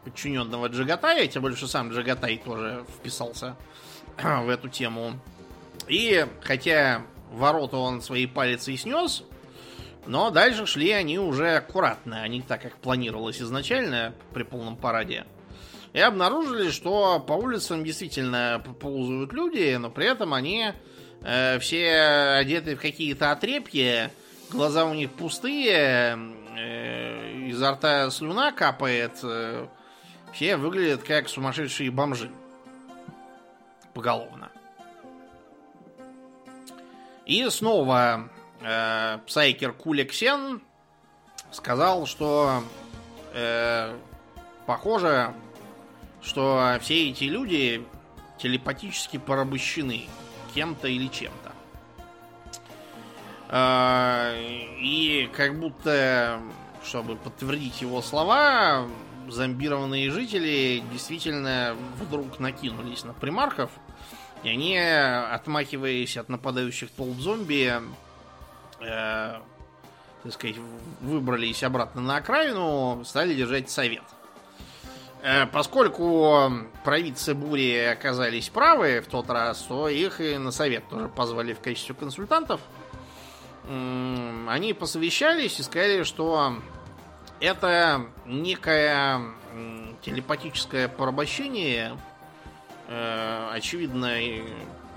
[0.04, 3.56] подчиненного Джагатая, тем более, что сам Джагатай тоже вписался
[4.18, 5.20] в эту тему.
[5.88, 9.24] И хотя ворота он своей палицей снес,
[10.06, 15.26] но дальше шли они уже аккуратно, они так, как планировалось изначально при полном параде.
[15.94, 20.72] И обнаружили, что по улицам действительно ползают люди, но при этом они
[21.22, 24.12] э, все одеты в какие-то отрепья,
[24.50, 26.18] глаза у них пустые,
[26.58, 29.68] э, изо рта слюна капает, э,
[30.34, 32.32] все выглядят как сумасшедшие бомжи.
[33.94, 34.52] Поголовно.
[37.26, 38.30] И снова
[38.62, 40.62] э, Псайкер Кулексен
[41.52, 42.64] сказал, что
[43.34, 43.96] э,
[44.66, 45.34] похоже,
[46.22, 47.86] что все эти люди
[48.38, 50.08] телепатически порабощены
[50.54, 51.52] кем-то или чем-то.
[53.50, 54.34] Э,
[54.80, 56.42] и как будто,
[56.84, 58.88] чтобы подтвердить его слова,
[59.32, 63.72] зомбированные жители действительно вдруг накинулись на примархов,
[64.44, 67.74] и они, отмахиваясь от нападающих толп зомби,
[68.80, 69.40] э,
[70.24, 70.58] так сказать,
[71.02, 74.04] выбрались обратно на окраину, стали держать совет.
[75.24, 76.52] Э, поскольку
[76.84, 81.60] провидцы бури оказались правы в тот раз, то их и на совет тоже позвали в
[81.60, 82.60] качестве консультантов.
[83.68, 86.56] Они посовещались и сказали, что
[87.42, 89.20] это некое
[90.02, 91.98] телепатическое порабощение,
[92.88, 94.18] э, очевидно,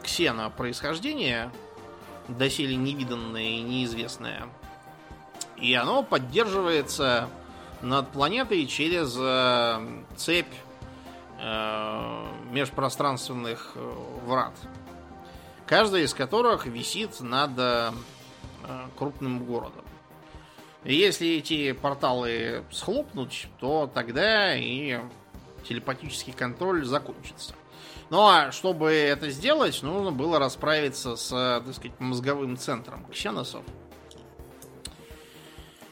[0.02, 1.50] ксена происхождения,
[2.28, 4.44] доселе невиданное и неизвестное.
[5.56, 7.28] И оно поддерживается
[7.82, 10.52] над планетой через э, цепь
[11.40, 13.94] э, межпространственных э,
[14.26, 14.54] врат.
[15.66, 17.52] Каждая из которых висит над
[18.98, 19.83] крупным городом.
[20.84, 25.00] Если эти порталы схлопнуть, то тогда и
[25.66, 27.54] телепатический контроль закончится.
[28.10, 31.30] Ну а чтобы это сделать, нужно было расправиться с,
[31.64, 33.62] так сказать, мозговым центром ксеносов.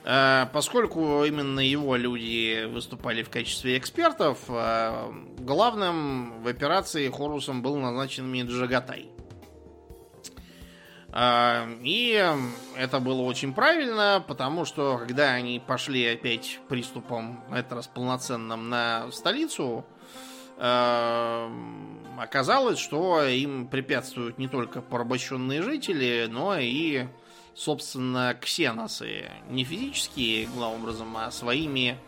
[0.04, 7.76] Э, поскольку именно его люди выступали в качестве экспертов, э, главным в операции Хорусом был
[7.76, 9.11] назначен Меджагатай.
[11.12, 12.36] Э, и
[12.76, 18.68] это было очень правильно, потому что когда они пошли опять приступом, на этот раз полноценным,
[18.68, 19.84] на столицу,
[22.18, 27.06] оказалось, что им препятствуют не только порабощенные жители, но и
[27.54, 29.30] собственно, ксеносы.
[29.48, 31.98] Не физические, главным образом, а своими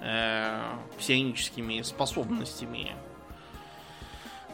[0.00, 2.92] э, псионическими способностями.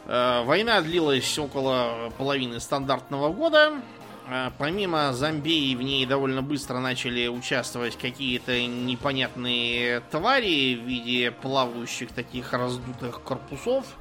[0.09, 3.81] Э, война длилась около половины стандартного года.
[4.27, 12.11] Э, помимо зомби, в ней довольно быстро начали участвовать какие-то непонятные твари в виде плавающих
[12.11, 13.85] таких раздутых корпусов–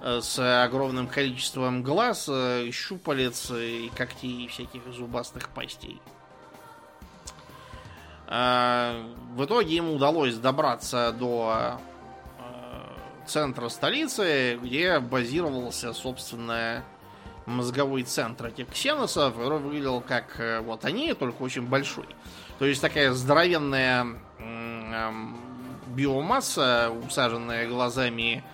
[0.00, 2.30] Э, с огромным количеством глаз,
[2.70, 6.00] щупалец и когтей всяких зубастых пастей.
[8.26, 11.80] В итоге ему удалось добраться до
[13.28, 16.82] центра столицы, где базировался, собственно,
[17.46, 22.06] мозговой центр этих ксеносов, который выглядел как вот они, только очень большой.
[22.58, 24.06] То есть такая здоровенная
[25.88, 28.44] биомасса, усаженная глазами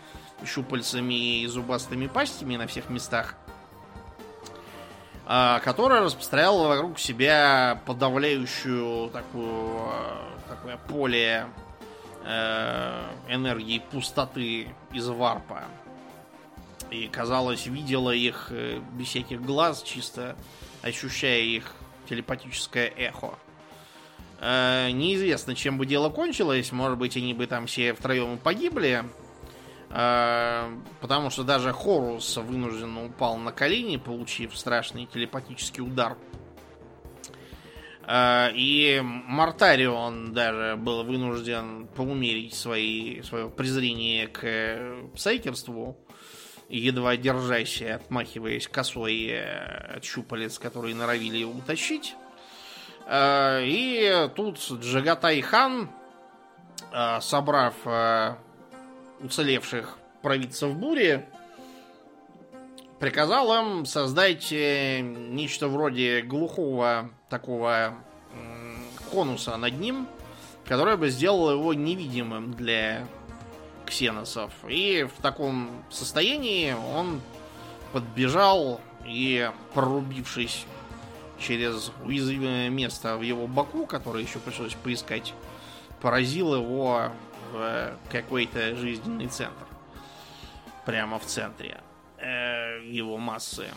[0.46, 3.34] щупальцами и зубастыми пастями на всех местах,
[5.26, 11.63] а, которая распространяла вокруг себя подавляющую такую, а, такое поле э,
[12.24, 15.64] энергии пустоты из варпа.
[16.90, 20.36] И, казалось, видела их э, без всяких глаз, чисто
[20.82, 21.72] ощущая их
[22.08, 23.34] телепатическое эхо.
[24.40, 26.72] Э, неизвестно, чем бы дело кончилось.
[26.72, 29.04] Может быть, они бы там все втроем погибли.
[29.96, 36.16] А, потому что даже Хорус вынужденно упал на колени, получив страшный телепатический удар.
[38.06, 45.96] И Мартарион даже был вынужден поумерить свои, свое презрение к псайкерству,
[46.68, 52.14] едва держась, отмахиваясь косой э, от щупалец, которые норовили его утащить.
[53.06, 55.90] А, и тут Джагатай Хан,
[57.20, 57.74] собрав
[59.20, 61.24] уцелевших провидцев бури,
[63.04, 67.92] приказал им создать э, нечто вроде глухого такого
[69.10, 70.08] конуса над ним,
[70.64, 73.06] которое бы сделало его невидимым для
[73.84, 74.52] ксеносов.
[74.66, 77.20] И в таком состоянии он
[77.92, 80.64] подбежал и, прорубившись
[81.38, 85.34] через уязвимое место в его боку, которое еще пришлось поискать,
[86.00, 87.10] поразил его
[87.52, 89.66] в какой-то жизненный центр.
[90.86, 91.82] Прямо в центре
[92.24, 93.68] его массы.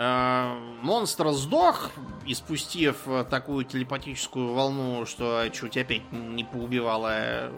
[0.00, 1.90] Э, монстр сдох,
[2.24, 2.98] испустив
[3.30, 7.50] такую телепатическую волну, что чуть опять не поубивала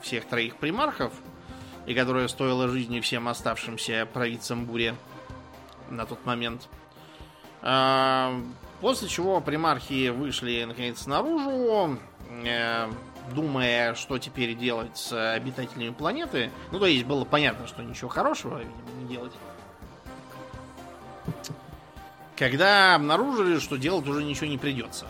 [0.00, 1.12] всех троих примархов,
[1.86, 4.94] и которая стоила жизни всем оставшимся провидцам бури
[5.90, 6.66] на тот момент.
[7.60, 8.40] Э,
[8.80, 11.98] после чего примархи вышли наконец наружу,
[13.34, 16.50] думая, что теперь делать с обитателями планеты.
[16.72, 19.32] Ну, то есть было понятно, что ничего хорошего, видимо, не делать.
[22.36, 25.06] Когда обнаружили, что делать уже ничего не придется.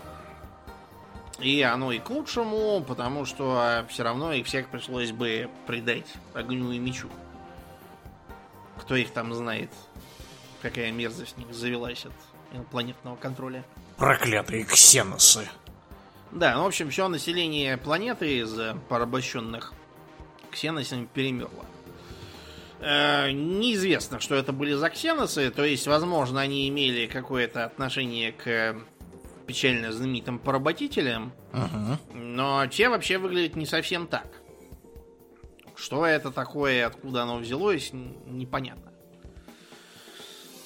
[1.39, 6.73] И оно и к лучшему, потому что все равно их всех пришлось бы предать огню
[6.73, 7.09] и мечу.
[8.79, 9.71] Кто их там знает,
[10.63, 12.13] какая мерзость в них завелась от
[12.53, 13.65] инопланетного контроля.
[13.97, 15.49] Проклятые ксеносы.
[16.37, 18.55] Да, ну, в общем, все население планеты из
[18.91, 19.73] порабощенных
[20.51, 21.65] ксеносами перемерло.
[22.81, 28.77] Э, неизвестно, что это были за ксеносы, то есть, возможно, они имели какое-то отношение к
[29.47, 31.97] печально знаменитым поработителям, uh-huh.
[32.15, 34.29] но те вообще выглядят не совсем так.
[35.75, 38.86] Что это такое, откуда оно взялось, непонятно.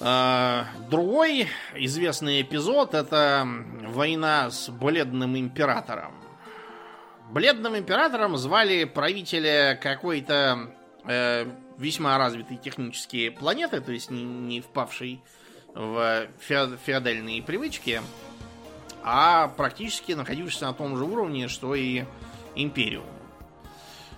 [0.03, 3.47] А, другой известный эпизод это
[3.87, 6.13] война с Бледным Императором.
[7.29, 10.73] Бледным Императором звали правителя какой-то
[11.05, 11.45] э,
[11.77, 15.21] весьма развитой технические планеты, то есть не, не впавшей
[15.75, 18.01] в феодальные привычки,
[19.03, 22.05] а практически находившийся на том же уровне, что и
[22.55, 23.20] Империум.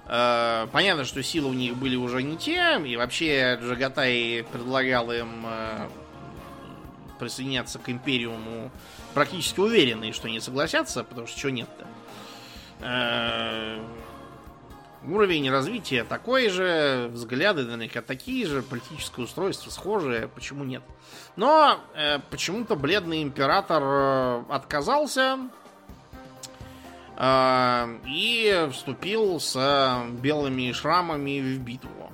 [0.06, 5.46] Э, понятно, что силы у них были уже не те, и вообще Джагатай предлагал им
[5.46, 5.88] э,
[7.20, 8.72] присоединяться к Империуму
[9.14, 11.88] практически уверенные, что не согласятся, потому что чего нет-то.
[12.82, 13.80] Э,
[15.06, 20.84] уровень развития такой же, взгляды наверняка такие же, политическое устройство схожее, почему нет?
[21.38, 25.40] Но э, почему-то бледный император отказался
[27.18, 32.12] и вступил с белыми шрамами в битву.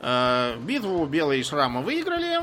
[0.00, 2.40] Э, битву белые шрамы выиграли,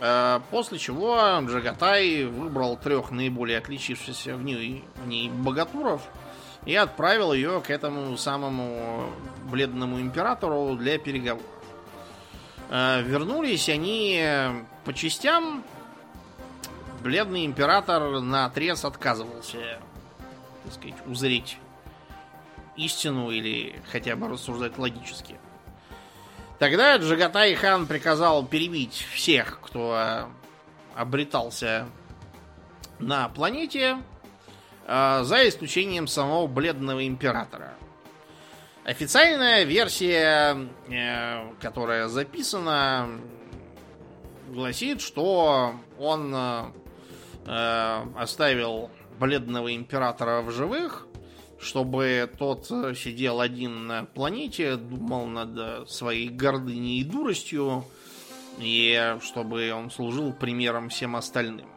[0.00, 6.02] э, после чего Джагатай выбрал трех наиболее отличившихся в ней, в ней богатуров
[6.64, 9.10] и отправил ее к этому самому
[9.50, 11.46] бледному императору для переговоров.
[12.70, 14.24] Вернулись они
[14.84, 15.62] по частям.
[17.02, 19.58] Бледный император на отрез отказывался,
[20.72, 21.58] так сказать, узреть
[22.76, 25.36] истину или хотя бы рассуждать логически.
[26.58, 30.28] Тогда Джагатай хан приказал перебить всех, кто
[30.94, 31.88] обретался
[32.98, 33.98] на планете,
[34.86, 37.74] а, за исключением самого бледного императора.
[38.84, 43.08] Официальная версия, э, которая записана,
[44.48, 46.34] гласит, что он
[47.46, 51.06] э, оставил бледного императора в живых,
[51.60, 57.84] чтобы тот сидел один на планете, думал над своей гордыней и дуростью,
[58.58, 61.68] и чтобы он служил примером всем остальным.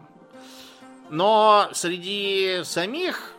[1.09, 3.35] Но среди самих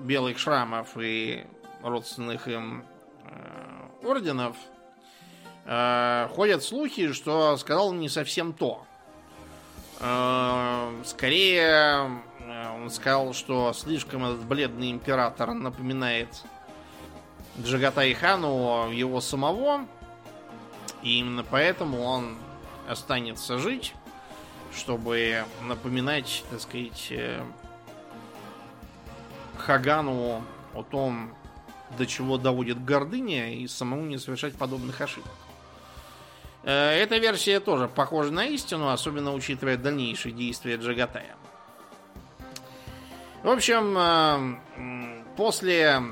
[0.00, 1.44] белых шрамов и
[1.82, 2.84] родственных им
[3.24, 4.56] э, орденов
[5.66, 8.86] э, ходят слухи, что сказал не совсем то.
[10.00, 12.08] Э, скорее, э,
[12.84, 16.28] он сказал, что слишком этот бледный император напоминает
[17.60, 19.86] Джагатай Хану его самого,
[21.02, 22.36] и именно поэтому он
[22.88, 23.94] останется жить
[24.76, 27.42] чтобы напоминать, так сказать, э,
[29.56, 31.34] Хагану о том,
[31.96, 35.30] до чего доводит гордыня, и самому не совершать подобных ошибок.
[36.64, 41.36] Э, эта версия тоже похожа на истину, особенно учитывая дальнейшие действия Джагатая.
[43.44, 46.02] В общем, э, после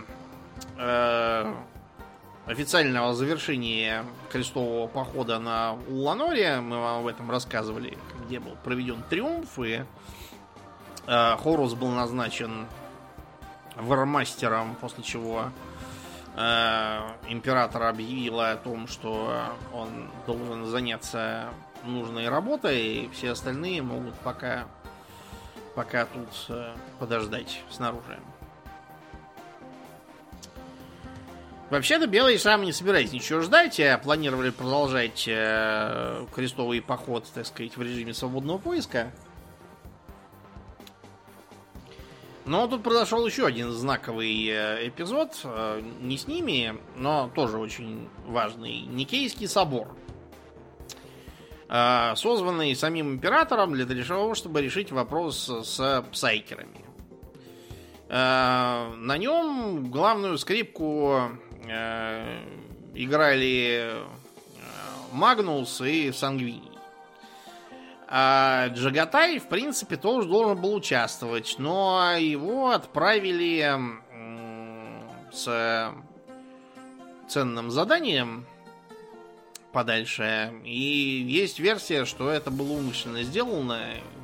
[2.46, 9.58] официального завершения крестового похода на Уланоре, мы вам об этом рассказывали, где был проведен триумф,
[9.60, 9.84] и
[11.06, 12.66] э, Хорус был назначен
[13.76, 15.44] вармастером, после чего
[16.36, 21.48] э, император объявил о том, что он должен заняться
[21.84, 24.66] нужной работой, и все остальные могут пока,
[25.74, 28.18] пока тут э, подождать снаружи.
[31.70, 37.76] Вообще-то белые шрамы не собирались ничего ждать, а планировали продолжать э, крестовый поход, так сказать,
[37.76, 39.10] в режиме свободного поиска.
[42.44, 48.08] Но тут произошел еще один знаковый э, эпизод, э, не с ними, но тоже очень
[48.26, 48.80] важный.
[48.80, 49.96] Никейский собор,
[52.16, 56.84] созванный самим императором для того, чтобы решить вопрос с псайкерами.
[58.08, 61.30] На нем главную скрипку
[61.68, 62.40] Э,
[62.94, 64.04] играли э,
[65.12, 66.72] Магнус и Сангвини.
[68.08, 73.74] А Джагатай, в принципе, тоже должен был участвовать, но его отправили
[75.32, 75.94] с
[77.26, 78.44] ценным заданием
[79.72, 80.52] подальше.
[80.64, 83.80] И есть версия, что это было умышленно сделано,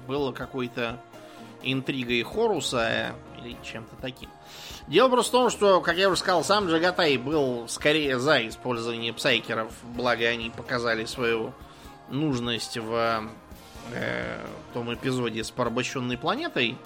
[0.06, 1.00] было какой-то
[1.62, 4.30] интригой Хоруса или чем-то таким.
[4.86, 9.12] Дело просто в том, что, как я уже сказал, сам Джагатай был скорее за использование
[9.12, 11.52] псайкеров, благо они показали свою
[12.08, 13.28] нужность в
[13.92, 16.76] э, том эпизоде с порабощенной планетой.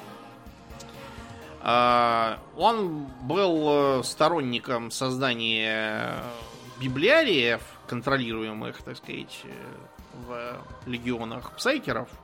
[1.62, 6.16] Э, он был э, сторонником создания
[6.80, 7.62] библиариев,
[7.92, 9.52] контролируемых, так сказать, э,
[10.26, 12.08] в легионах псайкеров–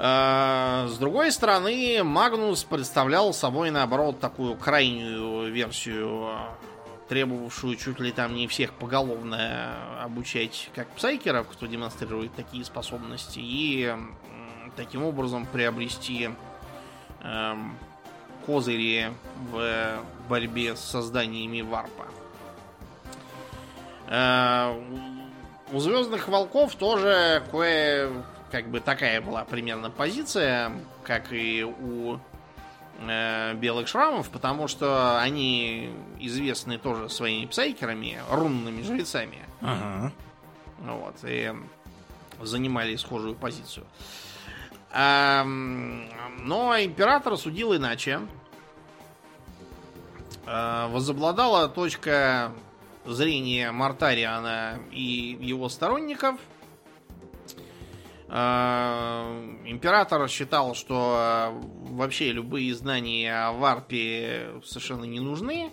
[0.00, 6.30] Э, с другой стороны, Магнус представлял собой, наоборот, такую крайнюю версию,
[7.08, 13.92] требовавшую чуть ли там не всех поголовно обучать как псайкеров, кто демонстрирует такие способности, и
[14.76, 16.30] таким образом приобрести
[17.22, 17.54] э,
[18.46, 19.10] козыри
[19.50, 19.98] в
[20.28, 22.06] борьбе с созданиями варпа.
[24.08, 24.74] Э,
[25.72, 30.72] у Звездных Волков тоже кое как бы такая была примерно позиция,
[31.04, 32.18] как и у
[33.00, 39.44] э, белых шрамов, потому что они известны тоже своими псайкерами, рунными жрецами.
[39.60, 40.12] Ага.
[40.78, 41.52] Вот, и
[42.40, 43.86] занимали схожую позицию.
[44.90, 48.20] А, но император судил иначе.
[50.46, 52.52] А, возобладала точка
[53.12, 56.36] зрения Мартариана и его сторонников.
[58.28, 61.58] А, император считал, что
[61.90, 65.72] вообще любые знания о варпе совершенно не нужны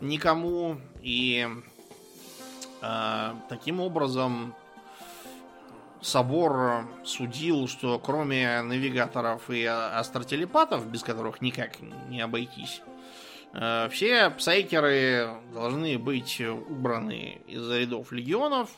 [0.00, 0.80] никому.
[1.02, 1.46] И
[3.50, 4.54] таким образом
[6.00, 12.89] собор судил, что кроме навигаторов и астротелепатов, без которых никак не обойтись, э,
[13.52, 18.70] все псайкеры должны быть убраны из рядов легионов.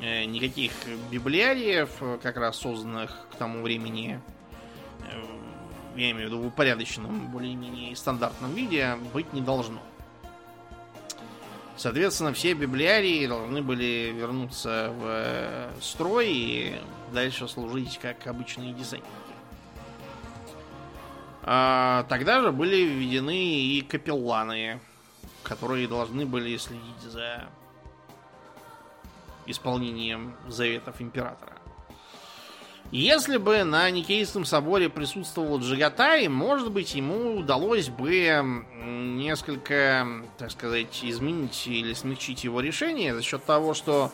[0.00, 0.72] Э, никаких
[1.10, 1.90] библиариев,
[2.22, 4.20] как раз созданных к тому времени,
[5.10, 5.22] э,
[5.96, 9.80] я имею в виду в упорядоченном, более-менее стандартном виде, быть не должно.
[11.76, 16.74] Соответственно, все библиарии должны были вернуться в э, строй и
[17.12, 19.31] дальше служить как обычные десантники.
[21.42, 24.80] А, тогда же были введены и капелланы,
[25.42, 27.48] которые должны были следить за
[29.46, 31.52] исполнением заветов императора.
[32.92, 41.00] Если бы на Никейском соборе присутствовал Джагатай, может быть, ему удалось бы несколько, так сказать,
[41.02, 44.12] изменить или смягчить его решение за счет того, что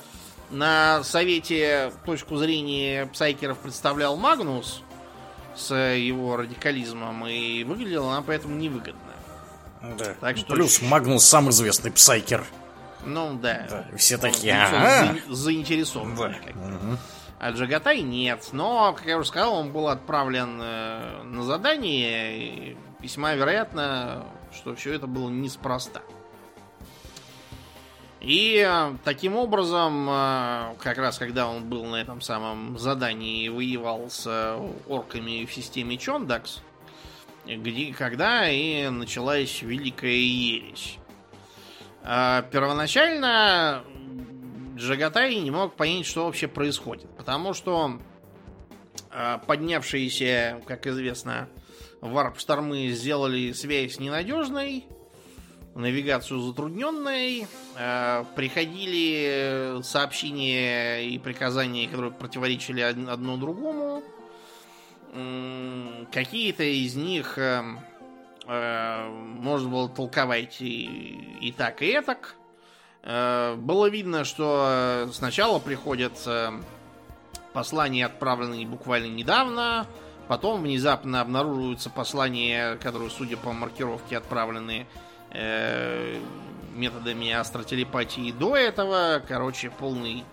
[0.51, 4.83] на совете точку зрения псайкеров представлял Магнус
[5.59, 9.01] с его радикализмом, и выглядела она поэтому невыгодно.
[9.99, 10.15] Да.
[10.21, 10.55] Так что...
[10.55, 12.45] Плюс Магнус самый известный псайкер.
[13.05, 13.67] Ну да.
[13.69, 14.55] да все такие.
[14.55, 15.17] Ага.
[15.29, 16.17] Заинтересованы.
[16.17, 16.27] Да.
[16.27, 16.99] Угу.
[17.41, 18.49] А Джагатай нет.
[18.53, 22.39] Но, как я уже сказал, он был отправлен э, на задание.
[22.39, 26.03] И весьма вероятно, что все это было неспроста.
[28.29, 33.49] И э, таким образом, э, как раз когда он был на этом самом задании и
[33.49, 34.29] воевал с
[34.87, 36.61] орками в системе Чондакс,
[37.47, 40.99] где, когда и началась Великая Ересь.
[42.03, 43.83] Первоначально
[44.77, 47.09] Джагатай не мог понять, что вообще происходит.
[47.17, 47.99] Потому что
[49.11, 51.49] э, поднявшиеся, как известно,
[52.03, 54.85] варп-штормы сделали связь ненадежной,
[55.79, 64.03] навигацию затрудненной, э, приходили сообщения и приказания, которые противоречили одно другому.
[66.13, 67.63] Какие-то из них э,
[69.09, 72.35] можно было толковать и, и так, и так.
[73.03, 76.51] Э, было видно, что э, сначала приходят э,
[77.53, 79.87] послания, отправленные буквально недавно,
[80.29, 84.87] потом внезапно обнаруживаются послания, которые, судя по маркировке, отправлены
[85.33, 89.23] методами астротелепатии до этого.
[89.27, 90.25] Короче, полный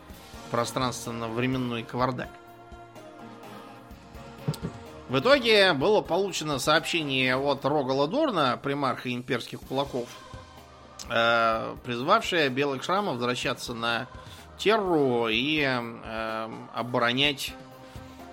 [0.51, 2.29] пространственно-временной кавардак.
[5.09, 10.09] В итоге было получено сообщение от Рогала Дорна, примарха имперских кулаков,
[11.09, 14.07] э, призвавшая белых шрамов возвращаться на
[14.57, 17.53] Терру и э, оборонять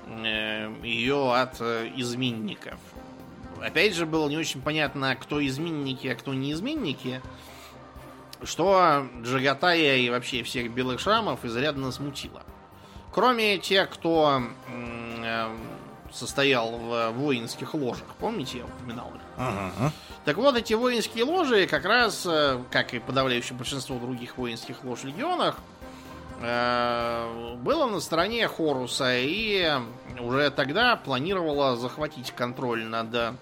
[0.06, 2.78] э, ее от э, изменников.
[3.62, 7.22] Опять же, было не очень понятно, кто изменники, а кто не изменники,
[8.42, 12.42] что Джагатая и вообще всех белых шрамов изрядно смутило.
[13.12, 15.56] Кроме тех, кто э,
[16.12, 19.20] состоял в воинских ложах, помните, я упоминал их?
[19.38, 19.90] Uh-huh.
[20.24, 25.00] Так вот, эти воинские ложи, как раз, э, как и подавляющее большинство других воинских лож
[25.00, 25.58] в легионах,
[26.40, 29.70] э, было на стороне Хоруса и
[30.18, 33.36] уже тогда планировала захватить контроль над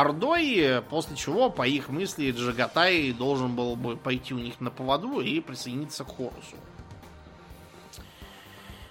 [0.00, 5.20] Ордой, после чего, по их мысли, Джагатай должен был бы пойти у них на поводу
[5.20, 6.56] и присоединиться к Хорусу.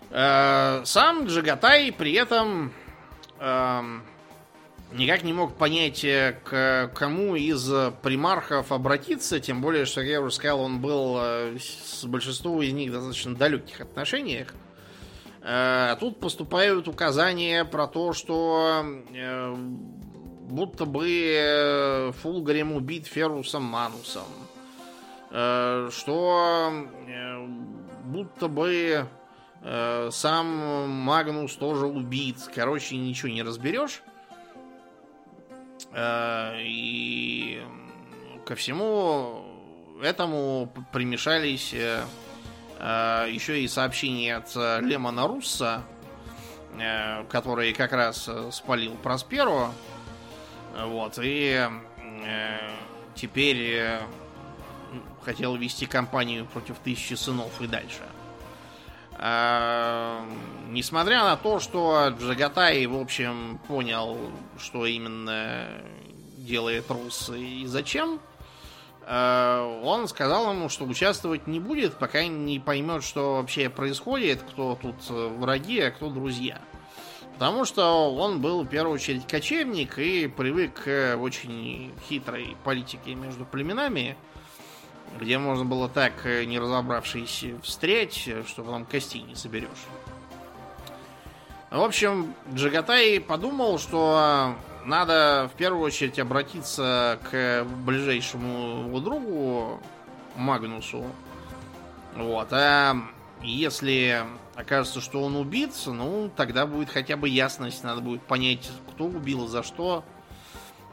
[0.09, 2.71] Э, сам Джагатай при этом
[3.39, 4.03] эм,
[4.93, 7.69] никак не мог понять, э, к кому из
[8.01, 12.71] примархов обратиться, тем более, что, как я уже сказал, он был э, с большинством из
[12.73, 14.53] них в достаточно далеких отношениях.
[15.49, 18.83] А тут поступают указания про то, что
[20.47, 24.23] будто бы Фулгарем убит Ферусом Манусом.
[25.29, 26.71] Что
[28.05, 29.05] будто бы
[30.11, 32.37] сам Магнус тоже убит.
[32.53, 34.01] Короче, ничего не разберешь.
[35.93, 37.61] Э, и
[38.45, 39.43] ко всему
[40.01, 42.01] этому примешались э,
[42.79, 45.83] э, еще и сообщения от Лемона Русса,
[47.29, 49.73] который как раз спалил Просперу.
[50.85, 51.67] Вот, и
[53.15, 53.99] теперь
[55.23, 58.03] хотел вести кампанию против тысячи сынов и дальше.
[59.19, 60.23] А,
[60.69, 64.17] несмотря на то, что Джагатай, в общем, понял,
[64.59, 65.67] что именно
[66.37, 68.19] делает Рус и зачем,
[69.01, 74.77] а, он сказал ему, что участвовать не будет, пока не поймет, что вообще происходит, кто
[74.79, 76.61] тут враги, а кто друзья.
[77.37, 83.45] Потому что он был в первую очередь кочевник и привык к очень хитрой политике между
[83.45, 84.17] племенами,
[85.19, 89.69] где можно было так, э, не разобравшись, встреть, что потом костей не соберешь.
[91.69, 99.79] В общем, Джагатай подумал, что надо в первую очередь обратиться к ближайшему его другу
[100.35, 101.05] Магнусу.
[102.15, 102.47] Вот.
[102.51, 102.95] А
[103.43, 104.25] если
[104.57, 107.83] окажется, что он убит, ну, тогда будет хотя бы ясность.
[107.83, 110.03] Надо будет понять, кто убил и за что.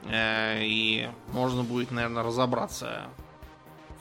[0.04, 3.04] Э, и можно будет, наверное, разобраться,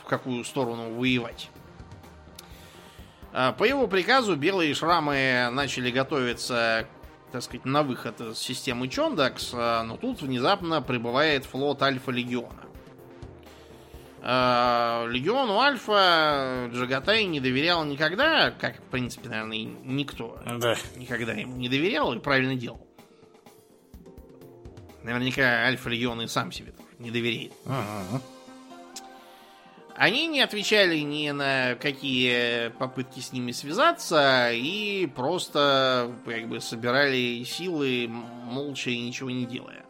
[0.02, 1.50] в какую сторону воевать.
[3.32, 6.86] А, по его приказу белые шрамы начали готовиться,
[7.32, 12.63] так сказать, на выход из системы Чондакс, а, но тут внезапно прибывает флот Альфа-Легиона.
[14.26, 20.76] А, Легиону Альфа Джагатай не доверял никогда, как, в принципе, наверное, никто да.
[20.96, 22.88] никогда ему не доверял и правильно делал.
[25.04, 27.52] Наверняка Альфа-Легион и сам себе не доверяет.
[27.66, 28.22] Ага.
[29.96, 37.44] Они не отвечали ни на какие попытки с ними связаться и просто как бы собирали
[37.44, 39.83] силы молча и ничего не делая.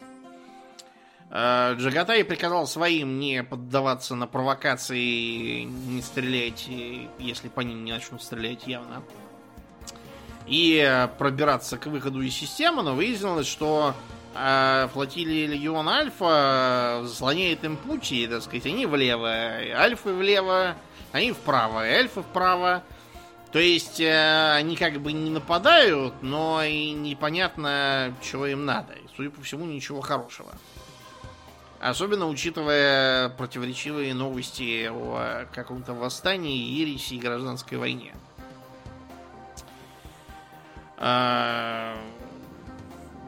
[1.36, 6.68] А, Джагатай приказал своим не поддаваться на провокации, не стрелять,
[7.18, 9.02] если по ним не начнут стрелять явно.
[10.46, 13.96] И пробираться к выходу из системы, но выяснилось, что
[14.36, 19.32] а флотилия Легион Альфа заслоняет им пути, так сказать, они влево,
[19.74, 20.76] Альфы влево,
[21.10, 22.84] они вправо, и Альфы вправо.
[23.50, 28.92] То есть э, они как бы не нападают, но и непонятно, чего им надо.
[28.94, 30.52] И, судя по всему, ничего хорошего.
[31.84, 38.14] Особенно учитывая противоречивые новости о каком-то восстании, ереси и гражданской войне.
[40.96, 41.94] А,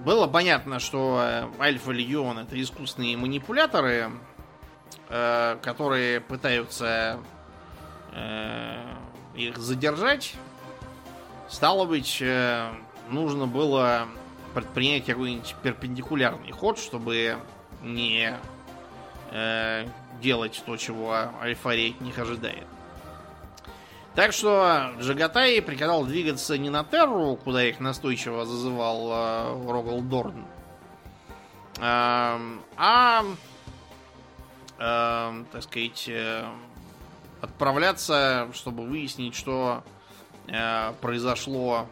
[0.07, 4.11] было понятно, что э, Альфа-Легион это искусственные манипуляторы,
[5.11, 7.21] э, которые пытаются
[8.13, 8.95] э,
[9.35, 10.35] их задержать.
[11.51, 12.25] Стало быть,
[13.11, 14.09] нужно было
[14.55, 17.37] предпринять какой-нибудь перпендикулярный ход, чтобы
[17.87, 18.39] не
[20.21, 22.67] делать то, чего Альфарей от них ожидает.
[24.17, 30.47] Так что Джагатай приказал двигаться не на Терру, куда их настойчиво зазывал э, Рогал Дорн,
[31.77, 33.25] э, а,
[34.79, 36.47] э, так сказать, э,
[37.43, 39.85] отправляться, чтобы выяснить, что
[40.49, 41.87] э, произошло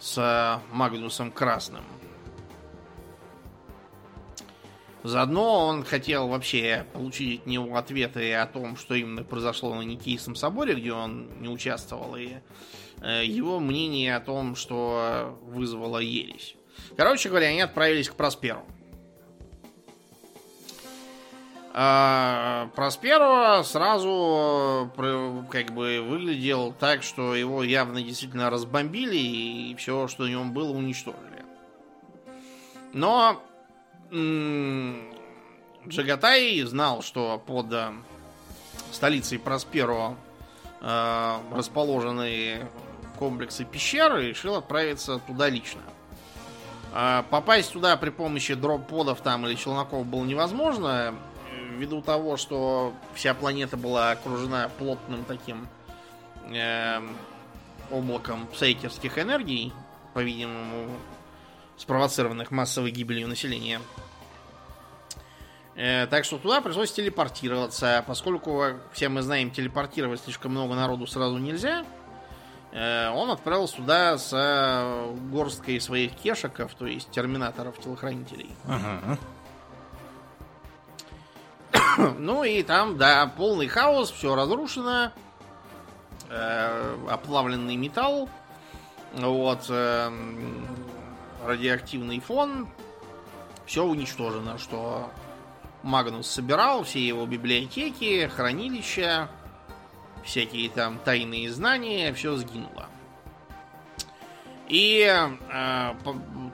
[0.00, 1.84] с Магнусом Красным.
[5.02, 10.36] Заодно он хотел вообще получить от него ответы о том, что именно произошло на Никейском
[10.36, 12.34] соборе, где он не участвовал, и
[13.00, 16.54] э, его мнение о том, что вызвало ересь.
[16.96, 18.64] Короче говоря, они отправились к Просперу.
[21.74, 24.92] А Просперо сразу
[25.50, 30.70] как бы выглядел так, что его явно действительно разбомбили и все, что в нем было,
[30.70, 31.44] уничтожили.
[32.92, 33.42] Но
[35.88, 37.92] Джагатай знал, что под э,
[38.92, 40.16] столицей Просперо
[40.80, 42.66] э, расположены
[43.18, 45.80] комплексы пещер и решил отправиться туда лично.
[46.92, 51.14] Э, попасть туда при помощи дроп-подов там или челноков было невозможно,
[51.70, 55.66] ввиду того, что вся планета была окружена плотным таким
[56.50, 57.00] э,
[57.90, 59.72] облаком псайкерских энергий,
[60.12, 60.90] по-видимому,
[61.76, 63.80] спровоцированных массовой гибелью населения.
[65.74, 68.04] Э, так что туда пришлось телепортироваться.
[68.06, 71.84] Поскольку, все мы знаем, телепортировать слишком много народу сразу нельзя,
[72.72, 78.50] э, он отправился туда с э, горсткой своих кешеков, то есть терминаторов-телохранителей.
[78.66, 79.18] Ага.
[82.18, 85.12] Ну и там, да, полный хаос, все разрушено.
[87.10, 88.30] Оплавленный металл.
[89.12, 89.70] Вот.
[91.44, 92.68] Радиоактивный фон.
[93.66, 95.10] Все уничтожено, что
[95.82, 99.28] Магнус собирал все его библиотеки, хранилища,
[100.24, 102.86] всякие там тайные знания, все сгинуло.
[104.68, 105.94] И э,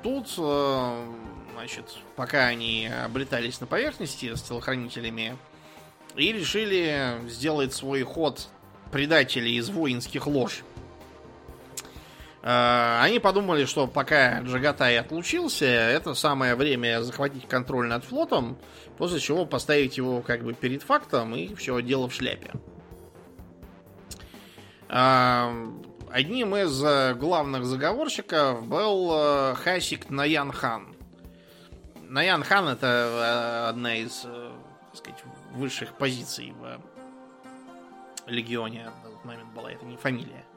[0.02, 1.12] тут, э,
[1.52, 5.36] значит, пока они облетались на поверхности с телохранителями,
[6.16, 8.48] и решили сделать свой ход
[8.90, 10.62] предателей из воинских лож.
[12.48, 18.56] Э, они подумали, что пока Джагатай отлучился, это самое время захватить контроль над флотом,
[18.96, 22.52] после чего поставить его как бы перед фактом и все, дело в шляпе.
[24.88, 25.52] Э,
[26.10, 30.96] одним из главных заговорщиков был Хасик Наян хан.
[32.08, 35.22] Наян хан это одна из, так сказать,
[35.52, 36.80] высших позиций в
[38.26, 40.47] легионе на тот момент была, это не фамилия.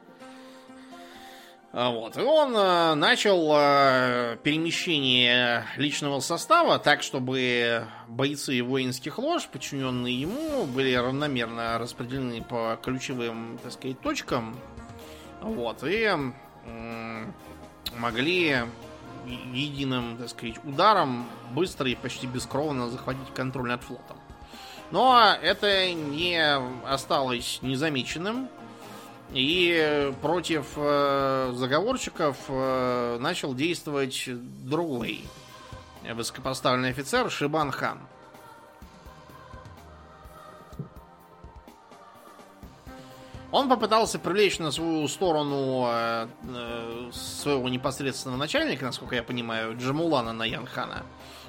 [1.73, 2.17] А, вот.
[2.17, 10.65] И он э, начал э, перемещение личного состава так, чтобы бойцы воинских лож, подчиненные ему,
[10.65, 14.57] были равномерно распределены по ключевым, так сказать, точкам.
[15.41, 15.83] Вот.
[15.83, 16.13] И
[16.65, 17.25] э,
[17.95, 18.57] могли
[19.25, 24.17] единым, так сказать, ударом быстро и почти бескровно захватить контроль над флотом.
[24.91, 26.37] Но это не
[26.85, 28.49] осталось незамеченным.
[29.31, 35.23] И против э, заговорщиков э, начал действовать другой
[36.03, 37.99] высокопоставленный офицер Шибан Хан.
[43.51, 50.31] Он попытался привлечь на свою сторону э, э, своего непосредственного начальника, насколько я понимаю, Джамулана
[50.31, 51.03] Наянхана.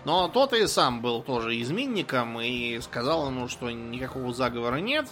[0.05, 5.09] Но тот и сам был тоже изменником и сказал ему, что никакого заговора нет,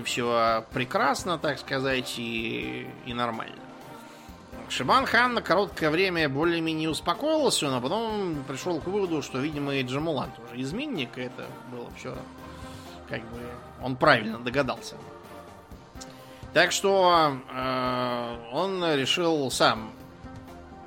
[0.00, 3.56] все прекрасно, так сказать, и, и нормально.
[4.68, 9.82] Шибан Хан на короткое время более-менее успокоился, но потом пришел к выводу, что, видимо, и
[9.82, 12.16] Джамулан тоже изменник, и это было все
[13.12, 13.40] как бы
[13.82, 14.96] он правильно догадался.
[16.54, 19.92] Так что э, он решил сам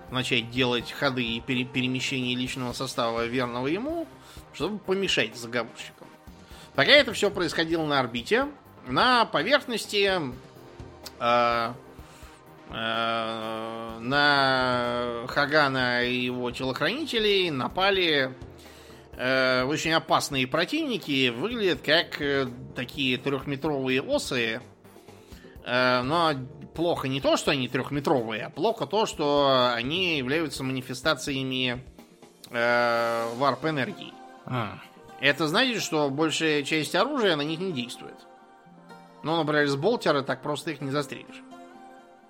[0.10, 4.08] начать делать ходы и пере перемещение личного состава верного ему,
[4.54, 6.08] чтобы помешать заговорщикам.
[6.74, 8.48] Пока это все происходило на орбите,
[8.88, 10.12] на поверхности
[11.20, 11.74] э,
[12.70, 18.36] э, на Хагана и его телохранителей напали
[19.18, 21.30] э, очень опасные противники.
[21.30, 24.62] Выглядят как э, такие трехметровые осы,
[25.66, 26.34] Э, но
[26.76, 31.84] плохо не то, что они трехметровые, а плохо то, что они являются манифестациями
[32.52, 34.14] э, варп-энергии.
[34.46, 34.78] А.
[35.20, 38.16] Это значит, что большая часть оружия на них не действует.
[39.26, 41.42] Ну, например, с болтера так просто их не застрелишь.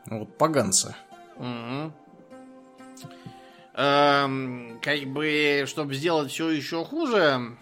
[0.06, 0.96] Ну, вот поганцы.
[1.36, 1.92] Угу.
[3.74, 7.58] Эм, как бы, чтобы сделать все еще хуже,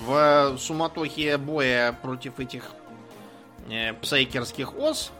[0.00, 2.72] в суматохе боя против этих
[3.70, 5.12] э, псайкерских ос,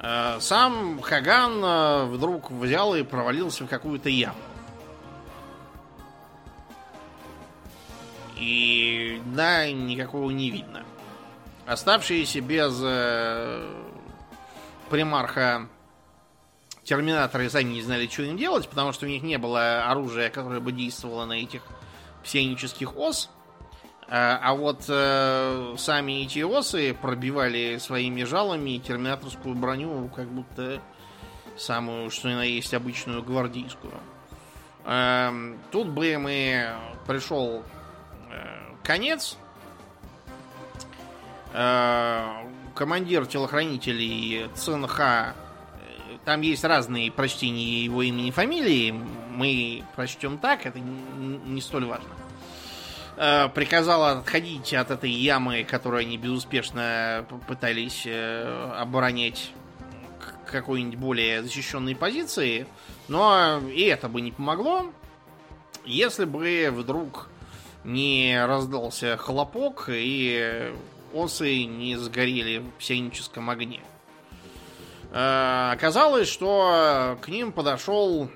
[0.00, 4.34] э, сам Хаган э, вдруг взял и провалился в какую-то яму.
[8.42, 10.84] И да, никакого не видно.
[11.64, 13.64] Оставшиеся без э,
[14.90, 15.68] примарха
[16.82, 20.58] терминаторы сами не знали, что им делать, потому что у них не было оружия, которое
[20.58, 21.62] бы действовало на этих
[22.24, 23.30] псионических ос.
[24.08, 30.82] А, а вот э, сами эти осы пробивали своими жалами терминаторскую броню, как будто
[31.56, 33.94] самую, что ни на есть, обычную гвардейскую.
[34.84, 35.30] Э,
[35.70, 36.74] тут бы мы
[37.06, 37.81] пришел э,
[38.82, 39.36] конец.
[41.52, 45.34] Э, командир телохранителей Цинха
[45.74, 48.92] э, там есть разные прочтения его имени и фамилии.
[49.30, 52.08] Мы прочтем так, это не столь важно.
[53.16, 59.52] Э, приказала отходить от этой ямы, которую они безуспешно пытались оборонять
[60.46, 62.66] какой-нибудь более защищенной позиции.
[63.08, 64.92] Но и это бы не помогло,
[65.84, 67.28] если бы вдруг
[67.84, 70.72] не раздался хлопок и
[71.12, 73.80] осы не сгорели в псионическом огне.
[75.10, 78.30] Э, оказалось, что к ним подошел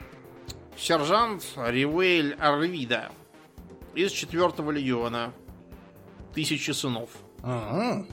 [0.77, 3.11] сержант Ривейль Арвида,
[3.97, 5.33] из четвертого легиона.
[6.35, 7.11] Тысячи сынов.
[7.43, 8.07] Ага.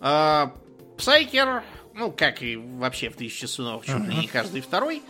[0.00, 0.54] А,
[0.98, 5.02] Псайкер, ну, как и вообще в Тысячи сынов, чуть ли не каждый второй.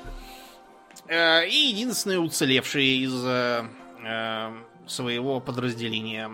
[1.09, 3.67] А, и единственный уцелевший из а,
[4.87, 6.31] своего подразделения.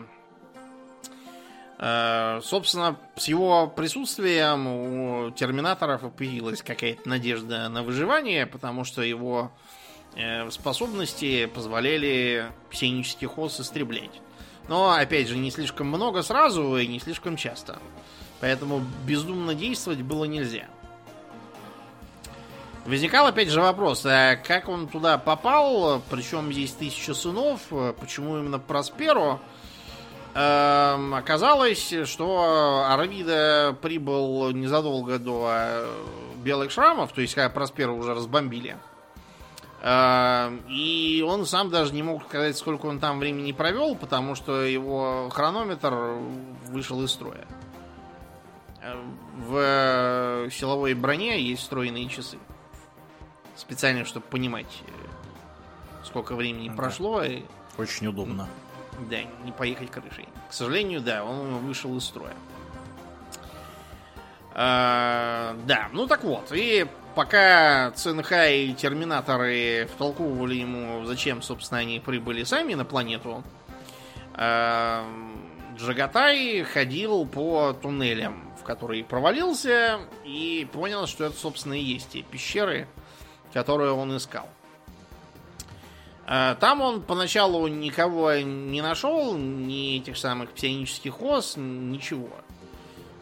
[1.76, 9.50] Собственно, с его присутствием у терминаторов появилась какая-то надежда на выживание, потому что его
[10.16, 14.20] Э, способности позволяли псионических ос истреблять.
[14.68, 17.80] Но, опять же, не слишком много сразу и не слишком часто.
[18.40, 20.66] Поэтому бездумно действовать было нельзя.
[22.86, 27.60] Возникал опять же вопрос, а как он туда попал, причем здесь тысяча сынов,
[27.98, 29.40] почему именно Просперо?
[30.34, 35.96] Эм, оказалось, что Арвида прибыл незадолго до э,
[36.42, 38.76] Белых Шрамов, то есть когда Проспера уже разбомбили.
[39.80, 44.62] Эм, и он сам даже не мог сказать, сколько он там времени провел, потому что
[44.62, 45.94] его хронометр
[46.66, 47.46] вышел из строя.
[48.82, 48.96] Э,
[49.36, 52.38] в силовой броне есть встроенные часы.
[53.56, 56.74] Специально, чтобы понимать, э, сколько времени да.
[56.74, 57.22] прошло.
[57.22, 57.42] И...
[57.78, 58.48] Очень удобно.
[59.10, 60.28] Да, не поехать крышей.
[60.48, 62.34] К сожалению, да, он вышел из строя.
[64.54, 66.52] А, да, ну так вот.
[66.52, 73.42] И пока ЦНХ и Терминаторы втолковывали ему, зачем, собственно, они прибыли сами на планету,
[74.34, 75.04] а,
[75.76, 82.22] Джагатай ходил по туннелям, в которые провалился, и понял, что это, собственно, и есть те
[82.22, 82.86] пещеры,
[83.54, 84.48] которые он искал.
[86.26, 92.30] А, там он поначалу никого не нашел, ни этих самых псионических ос, ничего.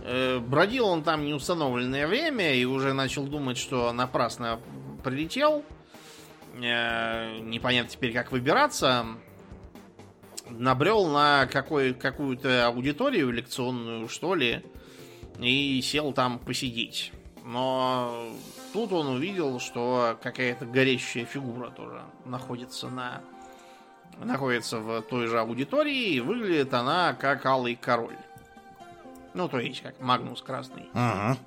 [0.05, 4.59] Э, бродил он там неустановленное время и уже начал думать, что напрасно
[5.05, 5.65] прилетел.
[6.61, 9.07] Э, непонятно теперь, как выбираться.
[10.49, 14.65] Набрел на какой, какую-то аудиторию лекционную, что ли,
[15.39, 17.13] и сел там посидеть.
[17.45, 18.29] Но
[18.73, 23.23] тут он увидел, что какая-то горящая фигура тоже находится на
[24.19, 28.17] находится в той же аудитории, и выглядит она как Алый Король.
[29.35, 30.89] Ну, то есть, как Магнус Красный.
[30.93, 31.39] Ага.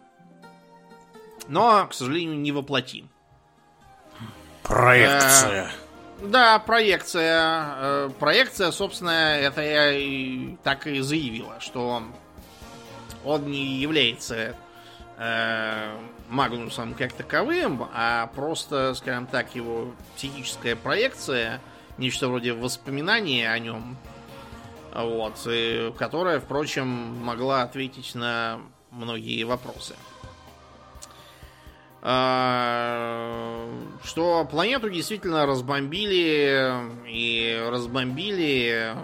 [1.48, 3.10] Но, к сожалению, не воплотим.
[4.64, 5.70] Проекция.
[6.20, 7.66] Э, да, проекция.
[7.78, 12.02] Э, проекция, собственно, это я и так и заявила, что
[13.24, 14.56] он не является
[16.30, 21.62] Магнусом как таковым, а просто, скажем так, его психическая проекция,
[21.98, 23.96] нечто вроде воспоминания о нем,
[24.94, 26.88] вот, и, которая, впрочем,
[27.24, 28.60] могла ответить на
[28.92, 29.96] многие вопросы.
[32.02, 33.68] А,
[34.04, 36.72] что планету действительно разбомбили
[37.08, 38.96] и разбомбили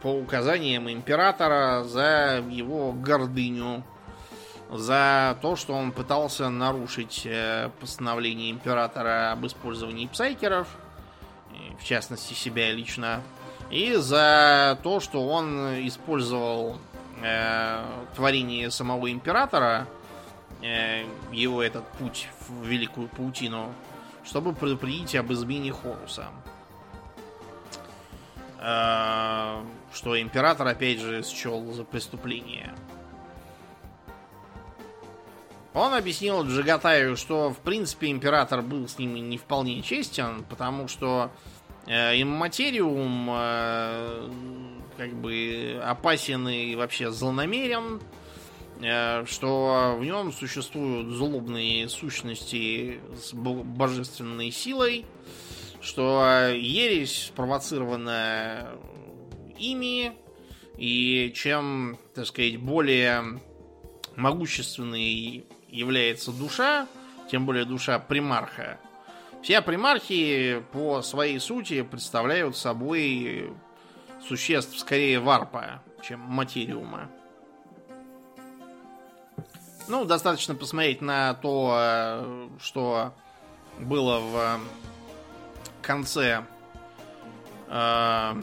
[0.00, 3.84] по указаниям императора за его гордыню
[4.70, 10.68] за то, что он пытался нарушить э, постановление императора об использовании псайкеров,
[11.78, 13.22] в частности себя лично,
[13.70, 16.78] и за то, что он использовал
[17.22, 19.86] э, творение самого императора,
[20.62, 23.72] э, его этот путь в великую паутину,
[24.24, 26.28] чтобы предупредить об измене Хоруса.
[28.60, 29.62] Э,
[29.92, 32.72] что император, опять же, счел за преступление.
[35.76, 41.30] Он объяснил Джигатаю, что в принципе император был с ними не вполне честен, потому что
[41.86, 44.30] э, имматериум э,
[44.96, 48.00] как бы опасен и вообще злонамерен,
[48.80, 55.04] э, что в нем существуют злобные сущности с божественной силой,
[55.82, 58.70] что ересь спровоцирована
[59.58, 60.14] ими,
[60.78, 63.42] и чем, так сказать, более
[64.16, 66.86] могущественный является душа,
[67.30, 68.78] тем более душа примарха,
[69.46, 73.52] все примархи по своей сути представляют собой
[74.26, 77.08] существ скорее варпа, чем материума.
[79.86, 83.14] Ну, достаточно посмотреть на то, что
[83.78, 84.60] было в
[85.80, 86.42] конце
[87.68, 88.42] э,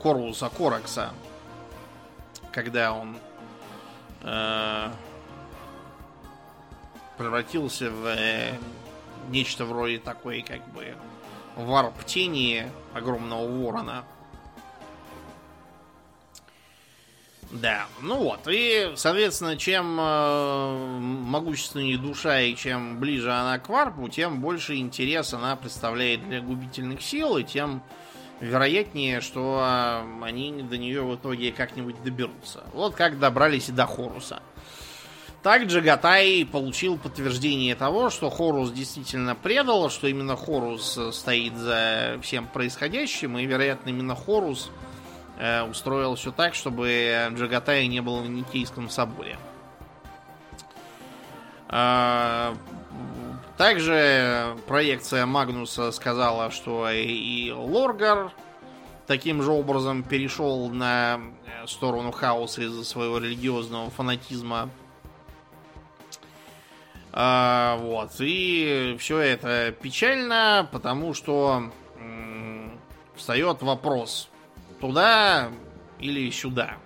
[0.00, 1.10] Корвуса Коракса,
[2.50, 3.18] когда он
[4.22, 4.90] Э,
[7.16, 8.58] превратился в э,
[9.28, 10.94] нечто вроде такой, как бы,
[11.56, 14.04] варп тени огромного ворона.
[17.50, 24.08] Да, ну вот, и, соответственно, чем э, могущественнее душа и чем ближе она к варпу,
[24.08, 27.82] тем больше интерес она представляет для губительных сил, и тем
[28.40, 32.64] вероятнее, что а, они до нее в итоге как-нибудь доберутся.
[32.72, 34.42] Вот как добрались и до Хоруса.
[35.42, 42.46] Так Джагатай получил подтверждение того, что Хорус действительно предал, что именно Хорус стоит за всем
[42.46, 44.70] происходящим, и, вероятно, именно Хорус
[45.38, 49.38] э, устроил все так, чтобы Джагатай не был в Никейском соборе.
[51.68, 52.54] А,
[53.60, 58.32] также проекция Магнуса сказала, что и Лоргар
[59.06, 64.70] таким же образом перешел на э, сторону хаоса из-за своего религиозного фанатизма.
[67.12, 68.12] А, вот.
[68.20, 71.70] И все это печально, потому что
[73.14, 74.30] встает вопрос.
[74.80, 75.50] туда
[75.98, 76.78] или сюда.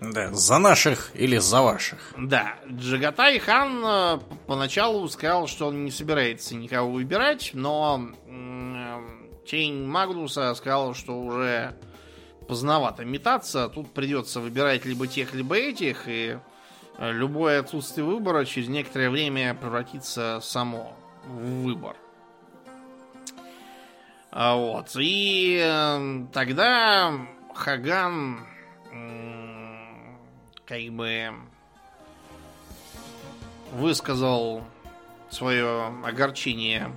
[0.00, 2.14] Да, за наших или за ваших.
[2.16, 8.10] Да, Джагатай хан э, поначалу сказал, что он не собирается никого выбирать, но
[9.46, 11.74] тень Магнуса сказал, что уже
[12.46, 16.38] поздновато метаться, тут придется выбирать либо тех, либо этих, и
[16.98, 20.96] э, любое отсутствие выбора через некоторое время превратится само
[21.26, 21.96] в выбор.
[24.30, 24.90] А вот.
[24.96, 27.12] И э, тогда
[27.54, 28.46] Хаган
[30.68, 31.32] как бы
[33.72, 34.62] высказал
[35.30, 36.92] свое огорчение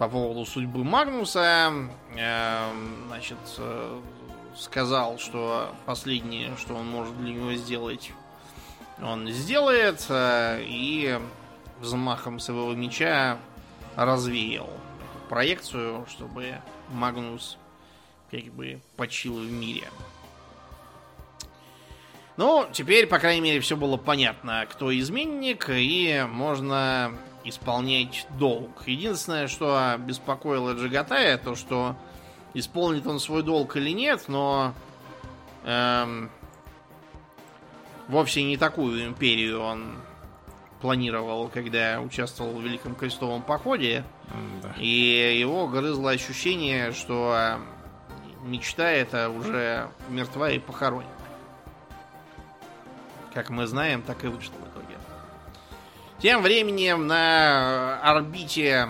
[0.00, 1.72] по поводу судьбы Магнуса.
[2.16, 2.72] Э,
[3.06, 4.00] значит, э,
[4.56, 8.10] сказал, что последнее, что он может для него сделать,
[9.00, 10.04] он сделает.
[10.10, 11.20] И
[11.78, 13.38] взмахом своего меча
[13.94, 14.70] развеял
[15.28, 16.56] проекцию, чтобы
[16.88, 17.58] Магнус
[18.32, 19.86] как бы почил в мире.
[22.40, 27.12] Ну, теперь, по крайней мере, все было понятно, кто изменник, и можно
[27.44, 28.84] исполнять долг.
[28.86, 31.96] Единственное, что беспокоило Джагатая, то, что
[32.54, 34.72] исполнит он свой долг или нет, но
[35.66, 36.30] эм,
[38.08, 39.96] вовсе не такую империю он
[40.80, 44.02] планировал, когда участвовал в Великом Крестовом походе.
[44.62, 44.74] Да.
[44.78, 47.58] И его грызло ощущение, что
[48.44, 51.19] мечта эта уже мертва и похоронена.
[53.32, 54.98] Как мы знаем, так и вышло в итоге.
[56.18, 58.88] Тем временем на орбите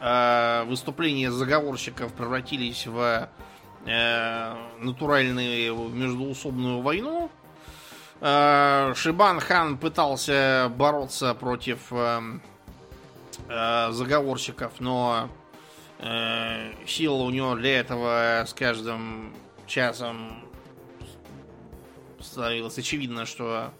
[0.00, 3.28] э, выступления заговорщиков превратились в
[3.84, 7.30] э, натуральную междуусобную войну.
[8.20, 12.20] Э, Шибан хан пытался бороться против э,
[13.48, 15.28] э, заговорщиков, но
[15.98, 19.34] э, сила у него для этого с каждым
[19.66, 20.45] часом
[22.20, 23.72] становилось очевидно, что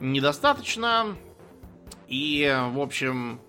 [0.00, 1.16] недостаточно.
[2.08, 3.40] И, в общем,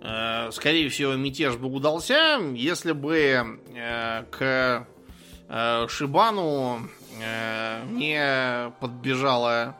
[0.00, 4.86] э, скорее всего, мятеж бы удался, если бы э, к
[5.48, 6.88] э, Шибану
[7.90, 9.76] не подбежала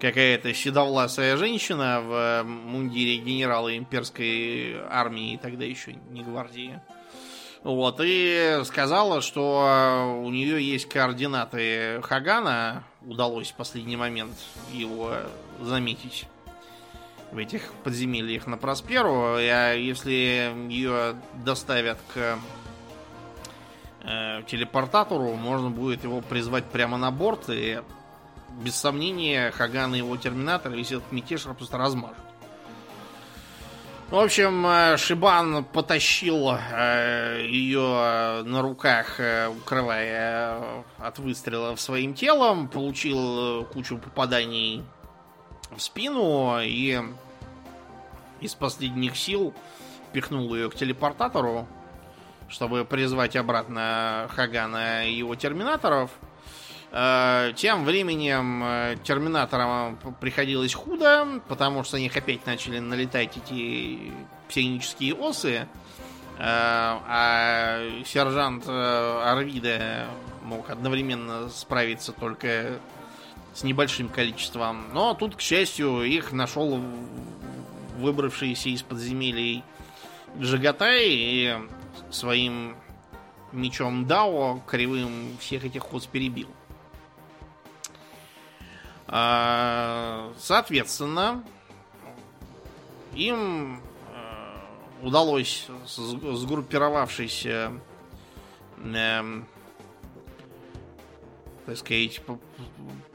[0.00, 6.80] какая-то седовласая женщина в мундире генерала имперской армии, тогда еще не гвардии.
[7.64, 12.84] Вот, и сказала, что у нее есть координаты Хагана.
[13.06, 14.34] Удалось в последний момент
[14.72, 15.12] его
[15.60, 16.26] заметить
[17.32, 19.36] в этих подземельях на Просперу.
[19.36, 22.38] А если ее доставят к
[24.04, 27.44] э, телепортатору, можно будет его призвать прямо на борт.
[27.48, 27.82] И
[28.62, 32.16] без сомнения Хаган и его терминатор весь этот мятеж просто размажут.
[34.10, 42.68] В общем, э, Шибан потащил э, ее на руках, э, укрывая от выстрелов своим телом,
[42.68, 44.84] получил кучу попаданий
[45.74, 47.00] в спину и
[48.40, 49.54] из последних сил
[50.12, 51.66] пихнул ее к телепортатору,
[52.48, 56.10] чтобы призвать обратно Хагана и его терминаторов–
[57.56, 64.12] тем временем э, терминаторам приходилось худо, потому что на них опять начали налетать эти
[64.48, 65.66] псионические осы.
[66.38, 70.06] Э, а сержант Арвида
[70.44, 72.78] мог одновременно справиться только
[73.54, 74.84] с небольшим количеством.
[74.92, 76.80] Но тут, к счастью, их нашел
[77.98, 79.64] выбравшийся из подземелий
[80.38, 81.54] Джагатай и
[82.10, 82.76] своим
[83.50, 86.48] мечом Дао кривым всех этих ос перебил.
[89.16, 91.44] А, соответственно,
[93.14, 97.70] им э, удалось, сгруппировавшись, э,
[98.82, 99.46] эм,
[101.64, 102.20] так сказать,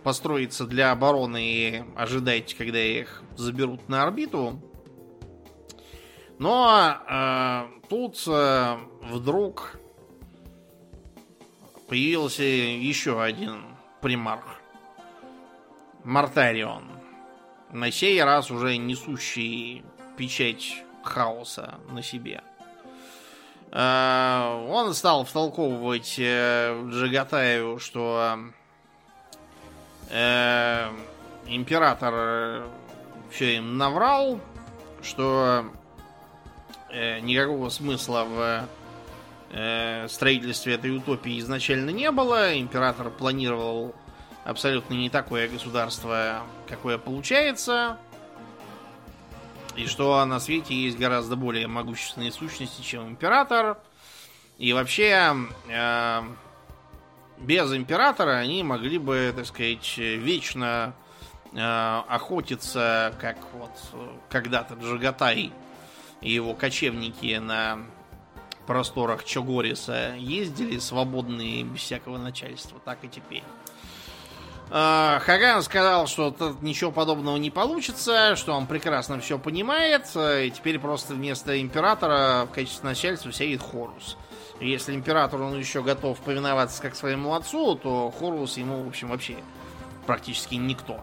[0.02, 4.58] построиться для обороны и ожидать, когда их заберут на орбиту.
[6.38, 9.78] Но э, тут э, вдруг
[11.90, 13.66] появился еще один
[14.00, 14.59] примарх.
[16.04, 16.84] Мартарион.
[17.72, 19.84] На сей раз уже несущий
[20.18, 22.42] печать хаоса на себе.
[23.72, 28.40] Э, он стал втолковывать э, Джагатаеву, что
[30.10, 30.90] э,
[31.48, 32.64] император
[33.32, 34.40] все им наврал,
[35.02, 35.66] что
[37.22, 38.26] никакого смысла
[39.52, 42.60] в строительстве этой утопии изначально не было.
[42.60, 43.94] Император планировал
[44.50, 47.98] абсолютно не такое государство, какое получается.
[49.76, 53.78] И что на свете есть гораздо более могущественные сущности, чем император.
[54.58, 55.36] И вообще,
[55.70, 56.22] э,
[57.38, 60.94] без императора они могли бы, так сказать, вечно
[61.54, 63.72] э, охотиться, как вот
[64.30, 65.54] когда-то Джагатай
[66.22, 67.80] и его кочевники на
[68.68, 73.44] просторах Чогориса ездили свободные, без всякого начальства, так и теперь.
[74.72, 80.52] Э, Хаган сказал, что ничего подобного не получится, что он прекрасно все понимает, э, и
[80.52, 84.18] теперь просто вместо императора в качестве начальства сядет Хорус.
[84.60, 89.38] Если император он еще готов повиноваться как своему отцу, то Хорус ему, в общем, вообще
[90.06, 91.00] практически никто.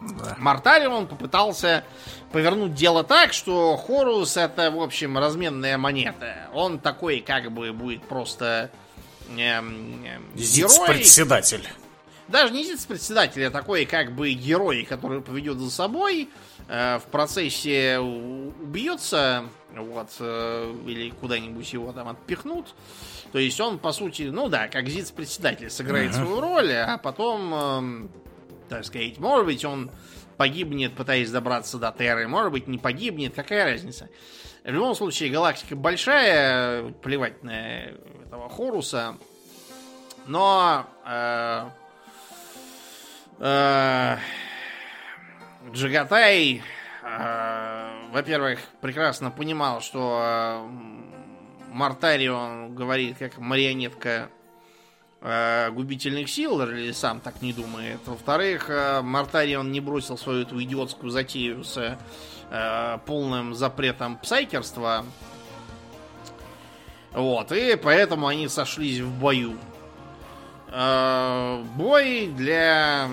[0.00, 0.34] Да.
[0.38, 1.84] Мартарион попытался
[2.32, 6.48] повернуть дело так, что Хорус это, в общем, разменная монета.
[6.52, 8.70] Он такой, как бы, будет просто
[9.30, 10.86] эм, эм, герой.
[10.86, 11.66] председатель
[12.28, 16.28] даже не председатель, а такой как бы герой, который поведет за собой,
[16.68, 19.44] э, в процессе убьется,
[19.74, 22.74] вот, э, или куда-нибудь его там отпихнут.
[23.32, 26.24] То есть он, по сути, ну да, как ЗИЦ-председатель сыграет uh-huh.
[26.24, 28.08] свою роль, а потом, э,
[28.68, 29.90] так сказать, может быть, он
[30.36, 34.08] погибнет, пытаясь добраться до Терры, может быть, не погибнет, какая разница.
[34.64, 37.84] В любом случае, галактика большая, плевать на
[38.24, 39.16] этого Хоруса,
[40.26, 41.70] но Э,
[45.72, 46.62] Джагатай,
[47.02, 50.66] э, во-первых, прекрасно понимал, что э,
[51.72, 54.30] Мартарион говорит как марионетка
[55.72, 57.98] губительных сил, или сам так не думает.
[58.06, 58.70] Во-вторых,
[59.02, 61.98] Мартарион не бросил свою эту идиотскую затею с
[63.06, 65.04] полным запретом псайкерства.
[67.12, 69.56] Вот, и поэтому они сошлись в бою.
[70.68, 73.08] Э, бой для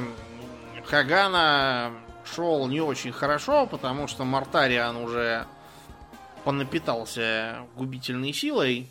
[0.86, 1.92] Хагана
[2.26, 5.46] шел не очень хорошо, потому что Мартариан уже
[6.44, 8.90] понапитался губительной силой.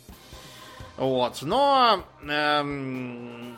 [0.97, 1.41] Вот.
[1.41, 3.57] Но эм,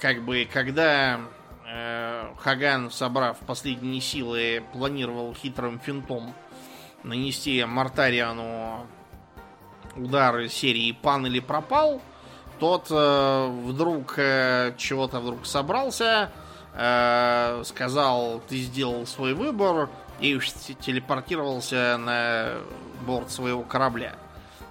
[0.00, 1.20] как бы когда
[1.66, 6.34] э, Хаган, собрав последние силы, планировал хитрым финтом
[7.02, 8.86] нанести Мартариану
[9.96, 12.00] удар серии «Пан или пропал»,
[12.58, 16.30] тот э, вдруг э, чего-то вдруг собрался,
[16.74, 19.88] э, сказал, ты сделал свой выбор,
[20.20, 20.38] и
[20.80, 22.52] телепортировался на
[23.06, 24.14] борт своего корабля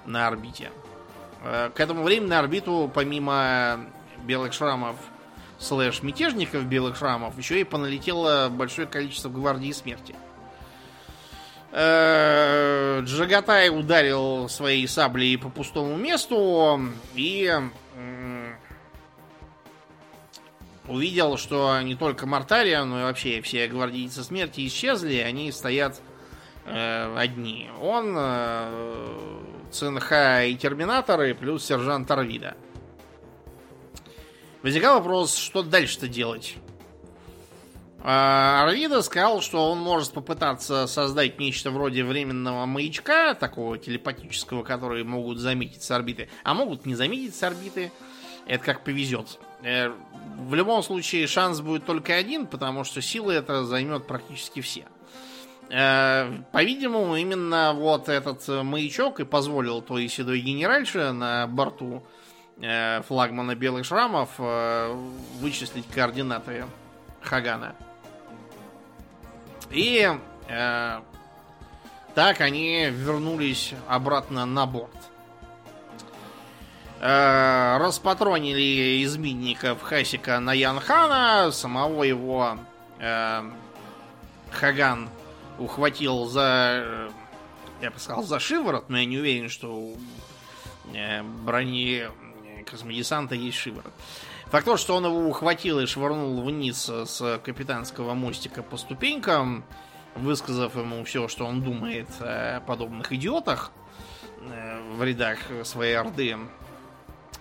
[0.05, 0.71] на орбите.
[1.43, 3.85] Э, к этому времени на орбиту, помимо
[4.23, 4.95] белых шрамов
[5.59, 10.15] слэш мятежников белых шрамов, еще и поналетело большое количество гвардии смерти.
[10.15, 10.32] Э,
[11.73, 16.79] Джагатай ударил своей саблей по пустому месту
[17.15, 17.51] и
[20.87, 26.01] увидел, что не только Мартария, но и вообще все гвардейцы смерти исчезли, они стоят
[26.65, 27.69] э, одни.
[27.81, 29.39] Он, э,
[29.71, 30.11] ЦНХ
[30.45, 32.55] и Терминаторы, плюс сержант Арвида.
[34.61, 36.55] Возникал вопрос, что дальше-то делать?
[38.05, 45.05] А, Арвида сказал, что он может попытаться создать нечто вроде временного маячка, такого телепатического, который
[45.05, 47.93] могут заметить с орбиты, а могут не заметить с орбиты.
[48.45, 49.39] Это как повезет.
[49.61, 49.93] Э,
[50.37, 54.85] в любом случае шанс будет только один, потому что силы это займет практически все.
[55.69, 62.05] Э, по-видимому, именно вот этот маячок и позволил той седой генеральше на борту
[62.61, 64.31] э, флагмана Белых Шрамов
[65.39, 66.65] вычислить координаты
[67.21, 67.77] Хагана.
[69.73, 70.07] И
[70.47, 71.01] э,
[72.13, 74.95] так они вернулись обратно на борт.
[77.01, 82.59] Э, распатронили изменников Хасика на Янхана, самого его
[82.99, 83.41] э,
[84.51, 85.09] Хаган
[85.57, 87.09] ухватил за, э,
[87.81, 89.97] я бы сказал, за шиворот, но я не уверен, что у
[90.93, 92.03] э, брони
[92.69, 93.93] космодесанта есть шиворот.
[94.53, 99.63] Факт то, что он его ухватил и швырнул вниз с капитанского мостика по ступенькам,
[100.13, 103.71] высказав ему все, что он думает о подобных идиотах
[104.41, 106.37] э, в рядах своей орды.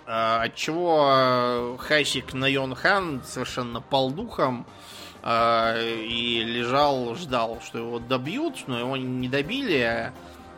[0.06, 4.64] Э, отчего Хасик Найон Хан совершенно пал духом
[5.22, 9.82] э, и лежал, ждал, что его добьют, но его не добили,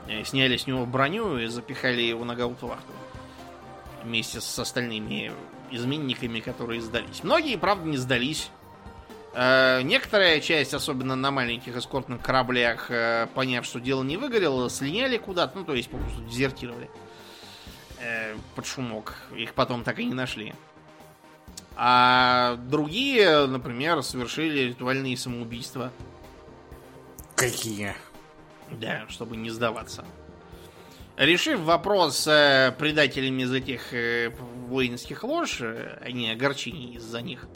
[0.06, 2.92] а сняли с него броню и запихали его на гаутвахту
[4.04, 5.32] вместе с остальными
[5.70, 7.22] изменниками, которые сдались.
[7.22, 8.50] Многие, правда, не сдались.
[9.34, 15.16] Э, некоторая часть, особенно на маленьких эскортных кораблях, э, поняв, что дело не выгорело, слиняли
[15.16, 16.88] куда-то, ну, то есть попросту дезертировали
[17.98, 19.16] э, под шумок.
[19.36, 20.54] Их потом так и не нашли.
[21.76, 25.92] А другие, например, совершили ритуальные самоубийства.
[27.34, 27.96] Какие?
[28.70, 30.04] Да, чтобы не сдаваться.
[31.16, 34.30] Решив вопрос с предателями из этих э,
[34.66, 37.46] воинских лож, э, а не огорчений из-за них,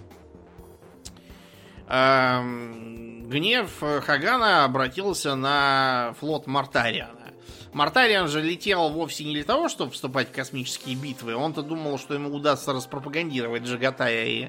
[1.89, 7.33] эм, гнев Хагана обратился на флот Мартариана.
[7.73, 11.35] Мартариан же летел вовсе не для того, чтобы вступать в космические битвы.
[11.35, 14.49] Он-то думал, что ему удастся распропагандировать Джагатая и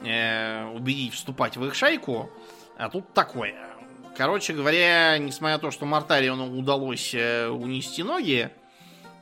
[0.00, 2.30] э, убедить вступать в их шайку.
[2.78, 3.75] А тут такое.
[4.16, 8.50] Короче говоря, несмотря на то, что Мартариону удалось э, унести ноги,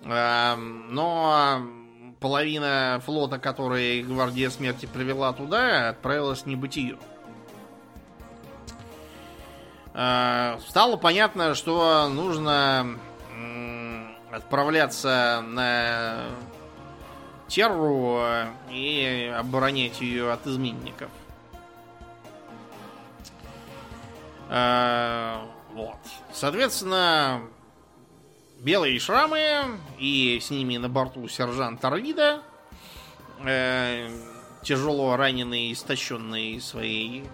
[0.04, 1.62] э, но
[2.20, 6.96] половина флота, который Гвардия Смерти привела туда, отправилась в небытие.
[9.94, 12.96] Э, стало понятно, что нужно
[14.30, 16.18] отправляться на
[17.48, 18.20] Терру
[18.70, 21.10] и оборонять ее от изменников.
[25.72, 25.98] Вот.
[26.32, 27.42] Соответственно,
[28.60, 32.42] белые шрамы и с ними на борту сержант Арвида,
[33.44, 34.08] э,
[34.62, 37.24] тяжело раненый, истощенный своей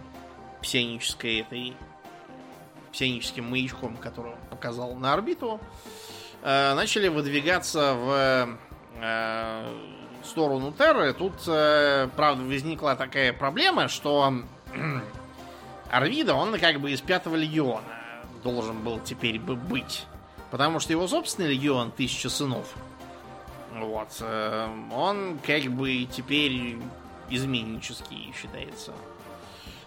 [0.63, 1.75] псионической этой
[2.93, 5.61] псионическим маячком, который он показал на орбиту,
[6.43, 8.59] э, начали выдвигаться в
[9.01, 9.75] э,
[10.25, 11.13] сторону Терры.
[11.13, 14.35] Тут, э, правда, возникла такая проблема, что
[15.91, 17.83] Арвида, он как бы из пятого легиона
[18.43, 20.07] должен был теперь бы быть.
[20.51, 22.75] Потому что его собственный легион Тысяча Сынов,
[23.73, 26.77] вот, э, он как бы теперь
[27.29, 28.93] изменнический считается.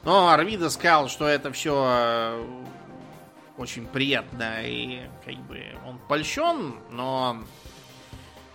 [0.04, 2.46] Но Арвида сказал, что это все э,
[3.58, 7.44] очень приятно и как бы он польщен, но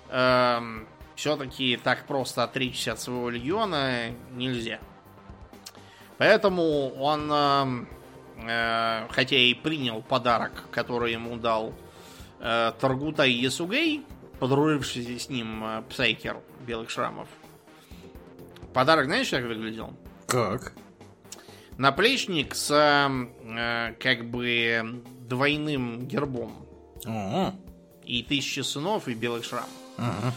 [0.08, 4.78] э, эм, все-таки так просто отречься от своего легиона нельзя.
[6.18, 7.86] Поэтому он, э,
[8.48, 11.72] э, хотя и принял подарок, который ему дал
[12.40, 14.04] э, Таргутай Ясугей,
[14.40, 17.28] подружившийся с ним э, Псайкер Белых Шрамов.
[18.74, 19.94] Подарок, знаешь, как выглядел?
[20.26, 20.72] Как?
[21.76, 26.66] Наплечник с э, как бы двойным гербом.
[27.06, 27.52] О.
[28.04, 29.70] И тысячи сынов, и белых шрамов.
[29.98, 30.32] Ага.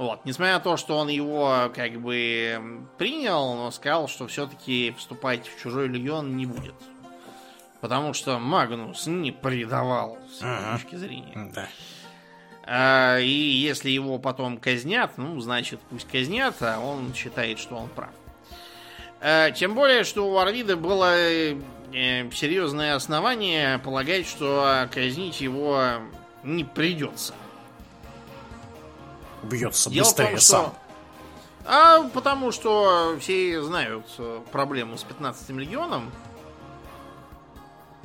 [0.00, 0.24] Вот.
[0.24, 5.60] Несмотря на то, что он его как бы принял, но сказал, что все-таки вступать в
[5.60, 6.74] чужой легион не будет.
[7.82, 10.78] Потому что Магнус не предавал с ага.
[10.78, 11.52] точки зрения.
[11.54, 11.68] Да.
[12.64, 17.90] А, и если его потом казнят, ну, значит, пусть казнят, а он считает, что он
[17.90, 18.08] прав.
[19.20, 21.60] Э, тем более, что у Арвида было э,
[21.92, 25.96] серьезное основание полагать, что казнить его
[26.42, 27.34] не придется.
[29.42, 30.46] Бьется Дело быстрее том, что...
[30.46, 30.74] сам.
[31.64, 36.10] А потому что все знают э, проблему с 15 легионом.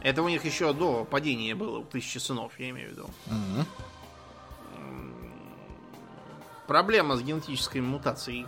[0.02, 3.10] Это у них еще до падения было, у тысячи сынов, я имею в виду.
[3.26, 3.66] Угу.
[6.68, 8.48] Проблема с генетической мутацией.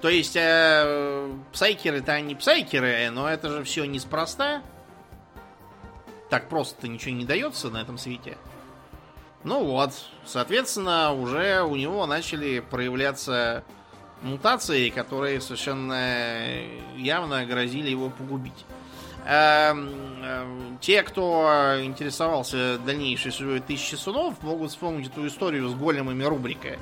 [0.00, 4.62] То есть э, псайкеры-то они псайкеры, но это же все неспроста.
[6.28, 8.36] Так просто-то ничего не дается на этом свете.
[9.44, 9.92] Ну вот,
[10.24, 13.64] соответственно, уже у него начали проявляться
[14.22, 16.62] мутации, которые совершенно
[16.96, 18.64] явно грозили его погубить.
[19.24, 19.90] Эм,
[20.22, 26.78] эм, те, кто интересовался дальнейшей судьбой Тысячи Сунов, могут вспомнить эту историю с големами рубрика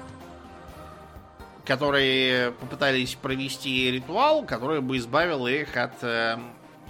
[1.65, 6.39] которые попытались провести ритуал, который бы избавил их от э,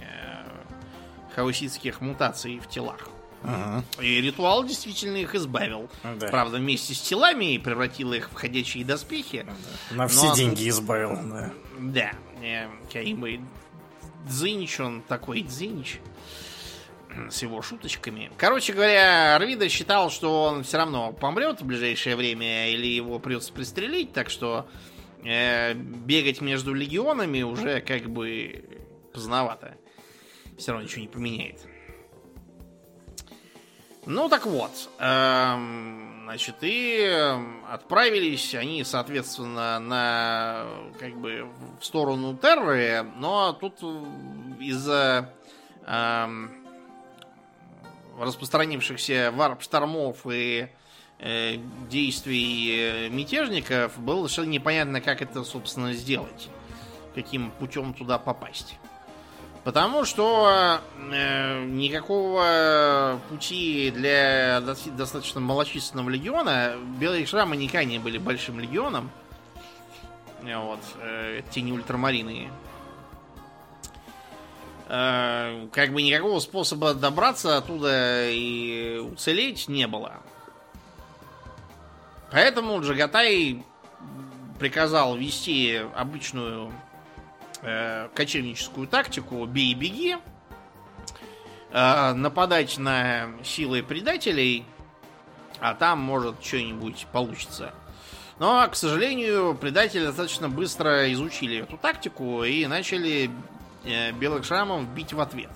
[0.01, 0.43] э,
[1.35, 3.09] хаоситских мутаций в телах.
[3.47, 3.83] Ага.
[4.01, 5.89] И ритуал действительно их избавил.
[6.03, 6.27] Да.
[6.27, 9.45] Правда, вместе с телами и превратил их в ходячие доспехи.
[9.89, 9.95] Да.
[9.95, 10.35] На все Но...
[10.35, 11.51] деньги избавил, да.
[11.79, 12.11] Да.
[12.41, 13.39] Э, как бы
[14.27, 15.99] Дзинч, он такой Дзинч
[17.29, 18.31] с его шуточками.
[18.37, 23.53] Короче говоря, Арвида считал, что он все равно помрет в ближайшее время, или его придется
[23.53, 24.67] пристрелить, так что
[25.23, 28.65] э, бегать между легионами уже как бы
[29.13, 29.77] поздновато.
[30.57, 31.61] Все равно ничего не поменяет.
[34.07, 37.37] Ну так вот, эм, значит, и
[37.67, 40.65] отправились они, соответственно, на
[40.99, 41.47] как бы
[41.79, 43.81] в сторону Терры, но тут
[44.59, 45.33] из-за
[45.87, 46.51] эм,
[48.19, 50.67] распространившихся варп-штормов и
[51.17, 51.55] э,
[51.89, 56.49] действий э, мятежников было совершенно непонятно, как это, собственно, сделать.
[57.15, 58.77] Каким путем туда попасть.
[59.65, 60.79] Потому что
[61.11, 69.09] э, никакого пути для достаточно малочисленного легиона Белые Шрамы никогда не были большим легионом.
[70.43, 72.51] Вот, э, те не ультрамарины.
[74.87, 80.13] э, как бы никакого способа добраться оттуда и уцелеть не было.
[82.31, 83.65] Поэтому Джагатай
[84.59, 86.71] приказал вести обычную
[87.61, 90.17] э, кочевническую тактику «бей и беги»,
[91.71, 94.65] э, нападать на силы предателей,
[95.59, 97.73] а там, может, что-нибудь получится.
[98.39, 103.31] Но, к сожалению, предатели достаточно быстро изучили эту тактику и начали
[103.85, 105.51] э, белых шрамов бить в ответ,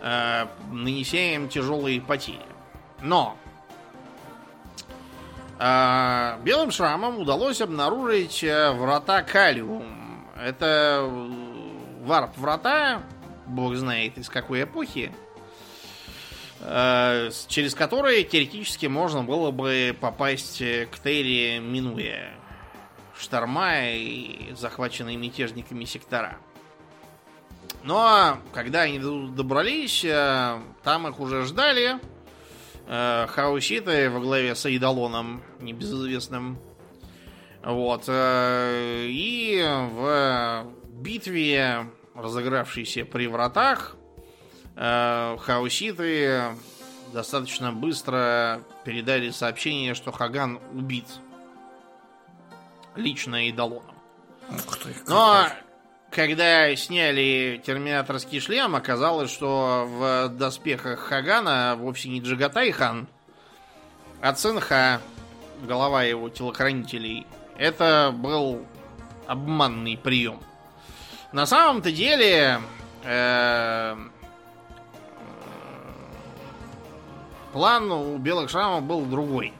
[0.00, 2.42] э, нанеся им тяжелые потери.
[3.00, 3.36] Но
[5.60, 9.97] э, белым шрамам удалось обнаружить э, врата Калиум.
[10.40, 13.02] Это э, варп-врата,
[13.46, 15.12] бог знает из какой эпохи,
[16.60, 22.38] э, через которые теоретически можно было бы попасть к Терри, минуя
[23.18, 26.38] шторма и захваченные мятежниками сектора.
[27.82, 31.98] Но когда они добрались, э, там их уже ждали.
[32.86, 36.58] Э, хауситы во главе с Айдалоном, небезызвестным.
[37.68, 38.08] Вот.
[38.08, 39.62] И
[39.92, 43.94] в битве, разыгравшейся при вратах,
[44.74, 46.44] хауситы
[47.12, 51.04] достаточно быстро передали сообщение, что Хаган убит
[52.96, 53.96] лично Идолоном.
[55.06, 55.46] Но
[56.10, 63.08] когда сняли терминаторский шлем, оказалось, что в доспехах Хагана вовсе не Джагатай хан,
[64.22, 65.02] а Цинха,
[65.64, 67.26] голова его телохранителей.
[67.58, 68.64] Это был
[69.26, 70.40] обманный прием.
[71.32, 72.60] На самом-то деле
[73.04, 73.96] э,
[77.52, 79.52] план у белых шрамов был другой.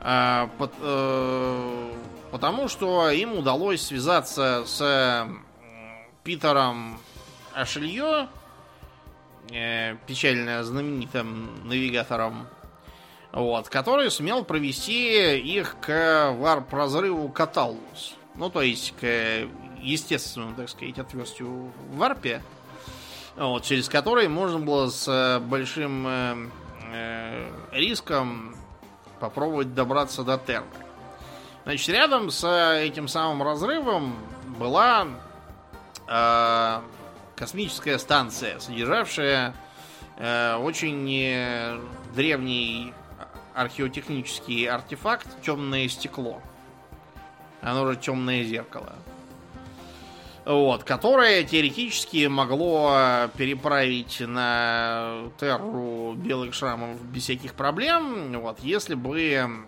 [0.00, 1.92] А, под, э,
[2.32, 5.28] потому что им удалось связаться с
[6.24, 6.98] Питером
[7.54, 8.28] Ашелье,
[9.52, 12.48] э, печально знаменитым навигатором,
[13.32, 18.14] вот, который сумел провести их к варп-разрыву Каталус.
[18.34, 19.48] Ну, то есть к
[19.80, 22.42] естественному, так сказать, отверстию в варпе,
[23.36, 26.36] вот, через который можно было с э, большим э,
[26.92, 28.56] э, риском
[29.20, 30.64] попробовать добраться до Терры.
[31.64, 32.44] Значит, рядом с
[32.80, 34.16] этим самым разрывом
[34.58, 35.06] была
[36.06, 36.80] э,
[37.36, 39.54] космическая станция, содержавшая
[40.16, 41.78] э, очень э,
[42.14, 42.92] древний
[43.58, 46.40] археотехнический артефакт темное стекло.
[47.60, 48.94] Оно же темное зеркало
[50.48, 59.66] вот, которое теоретически могло переправить на Терру белых шрамов без всяких проблем, вот, если бы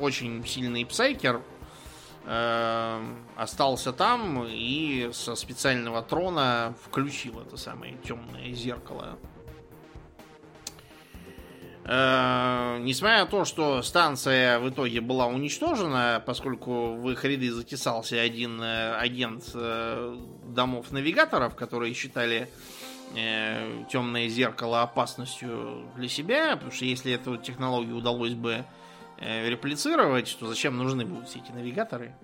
[0.00, 1.40] очень сильный псайкер
[2.24, 3.02] э,
[3.36, 9.16] остался там и со специального трона включил это самое темное зеркало.
[11.86, 18.20] Э, несмотря на то, что станция в итоге была уничтожена, поскольку в их ряды затесался
[18.20, 20.16] один э, агент э,
[20.46, 22.48] домов навигаторов, которые считали
[23.14, 28.64] э, темное зеркало опасностью для себя, потому что если эту технологию удалось бы
[29.18, 32.14] э, реплицировать, то зачем нужны будут все эти навигаторы?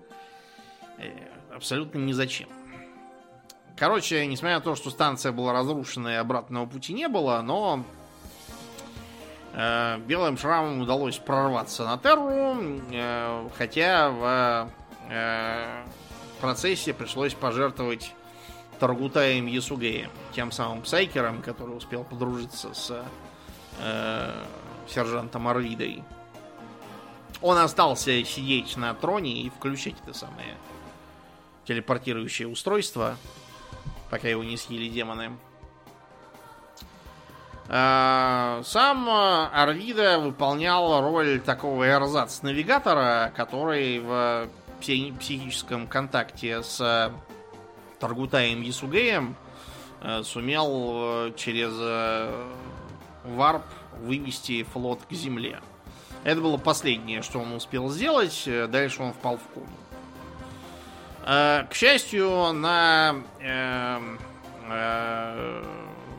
[0.97, 1.11] Э,
[1.55, 2.49] абсолютно ни зачем.
[3.77, 7.83] Короче, несмотря на то, что станция была разрушена и обратного пути не было, но
[9.53, 14.69] белым шрамам удалось прорваться на Терру, э, хотя в
[15.09, 15.83] э,
[16.39, 18.13] процессе пришлось пожертвовать
[18.79, 23.03] Таргутаем Ясугеем, тем самым Псайкером, который успел подружиться с
[24.87, 26.03] сержантом Арвидой.
[27.41, 30.55] Он остался сидеть на троне и включить это самое
[31.65, 33.17] телепортирующее устройство,
[34.09, 35.31] пока его не съели демоны.
[37.73, 44.49] Э, сам Арвида выполнял роль такого эрзац-навигатора, который в
[44.81, 47.13] психическом контакте с
[48.01, 49.37] Таргутаем Ясугеем
[50.01, 51.71] э, сумел э, через
[53.23, 53.63] варп
[54.01, 55.61] вывести флот к земле.
[56.25, 58.49] Это было последнее, что он успел сделать.
[58.67, 59.65] Дальше он впал в кому.
[61.23, 63.15] К счастью, на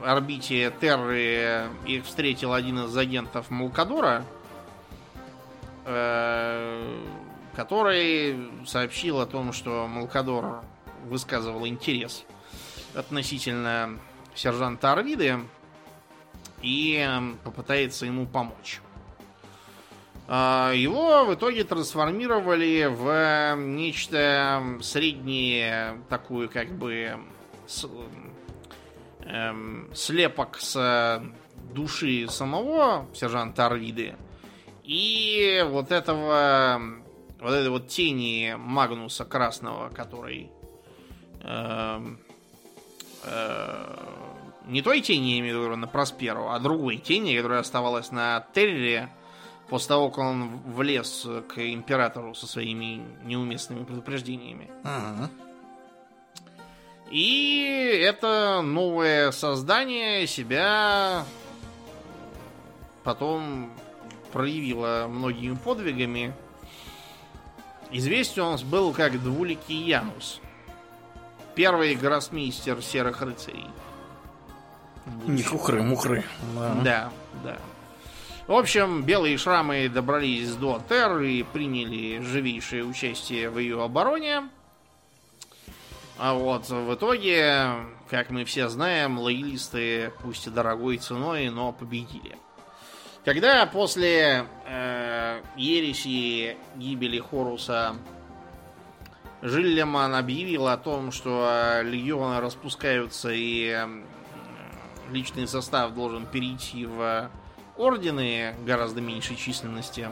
[0.05, 4.25] орбите Терры их встретил один из агентов Мулкадора,
[5.85, 6.99] э,
[7.55, 10.63] который сообщил о том, что Мулкадор
[11.05, 12.25] высказывал интерес
[12.95, 13.99] относительно
[14.35, 15.41] сержанта Арвиды
[16.63, 17.09] и
[17.45, 18.81] попытается ему помочь.
[20.29, 27.19] А, его в итоге трансформировали в нечто среднее, такую как бы
[29.33, 31.23] эм, слепок с
[31.73, 34.15] души самого сержанта Арвиды
[34.85, 37.03] и вот этого
[37.41, 40.51] вот этой вот тени Магнуса Красного, который
[41.41, 42.01] э,
[43.25, 43.97] э,
[44.67, 48.47] не той тени, я имею в виду, на Просперу, а другой тени, которая оставалась на
[48.55, 49.09] Террере
[49.69, 54.71] после того, как он влез к императору со своими неуместными предупреждениями.
[54.85, 55.31] Ага.
[57.13, 61.27] И это новое создание себя
[63.05, 63.71] потом
[64.33, 66.33] проявило многими подвигами.
[67.91, 70.41] Известен он был как двуликий Янус.
[71.55, 73.67] Первый гроссмейстер серых рыцарей.
[75.27, 76.25] Не хухры-мухры.
[76.57, 76.75] Да.
[76.83, 77.13] Да,
[77.45, 77.59] да.
[78.47, 84.45] В общем, белые шрамы добрались до Тер и приняли живейшее участие в ее обороне.
[86.25, 87.75] А вот в итоге,
[88.09, 92.39] как мы все знаем, лоялисты, пусть и дорогой ценой, но победили.
[93.25, 97.97] Когда после э, ереси гибели Хоруса
[99.43, 103.89] Жиллеман объявил о том, что легионы распускаются и э,
[105.11, 107.33] личный состав должен перейти в
[107.77, 110.09] ордены гораздо меньшей численности,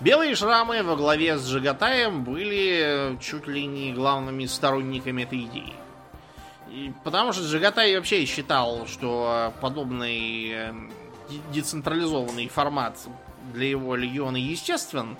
[0.00, 5.74] Белые шрамы во главе с Жигатаем были чуть ли не главными сторонниками этой идеи.
[6.70, 10.72] И потому что Джагатай вообще считал, что подобный э,
[11.52, 12.96] децентрализованный формат
[13.52, 15.18] для его легиона естествен.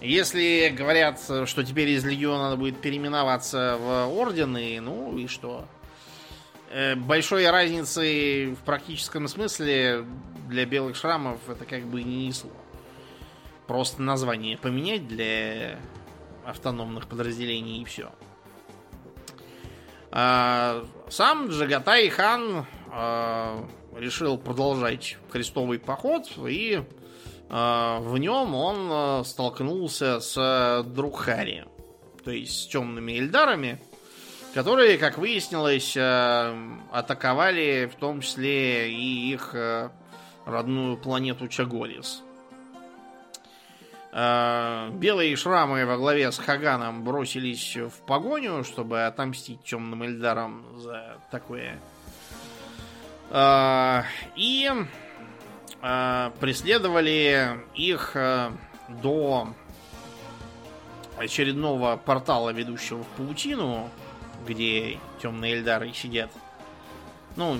[0.00, 5.64] Если говорят, что теперь из легиона надо будет переименоваться в ордены, ну и что?
[6.70, 10.04] Э, большой разницы в практическом смысле
[10.48, 12.52] для белых шрамов это как бы не несло.
[13.66, 15.78] Просто название поменять для
[16.44, 18.10] автономных подразделений и все.
[20.10, 23.66] А, сам Джагатай хан а,
[23.96, 26.82] решил продолжать крестовый поход и
[27.48, 31.64] а, в нем он столкнулся с Друхари,
[32.24, 33.82] то есть с темными эльдарами,
[34.52, 39.54] которые, как выяснилось, атаковали в том числе и их
[40.44, 42.22] родную планету Чагорис.
[44.14, 51.18] Э, белые шрамы во главе с Хаганом бросились в погоню, чтобы отомстить темным Эльдарам за
[51.30, 51.78] такое.
[53.30, 54.02] Э,
[54.36, 54.70] и
[55.80, 58.14] э, преследовали их
[59.02, 59.54] до
[61.16, 63.88] очередного портала, ведущего в паутину,
[64.46, 66.30] где темные Эльдары сидят.
[67.36, 67.56] Ну,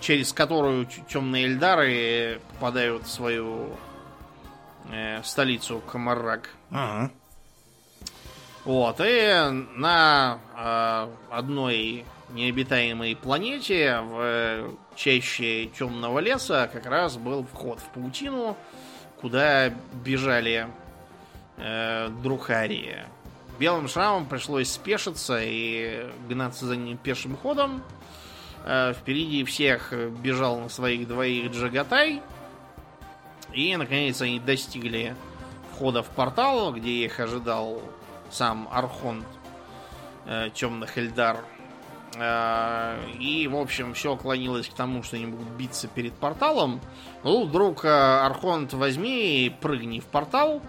[0.00, 3.76] через которую темные Эльдары попадают в свою
[4.90, 6.50] э, столицу Камаррак.
[6.70, 7.10] Ага.
[8.64, 17.80] Вот, и на э, одной необитаемой планете в чаще темного леса как раз был вход
[17.80, 18.56] в паутину,
[19.20, 19.70] куда
[20.04, 20.68] бежали
[21.56, 22.98] э, Друхарии.
[23.58, 27.82] Белым шрамом пришлось спешиться и гнаться за ним пешим ходом.
[28.64, 29.92] Э, впереди всех
[30.22, 32.22] бежал на своих двоих Джагатай–
[33.54, 35.14] и, наконец, они достигли
[35.72, 37.82] входа в портал, где их ожидал
[38.30, 39.26] сам Архонт
[40.26, 41.38] э, Темных Эльдар.
[42.16, 46.80] Э, и, в общем, все клонилось к тому, что они будут биться перед порталом.
[47.24, 50.62] Ну, вдруг э, Архонт возьми и прыгни в портал,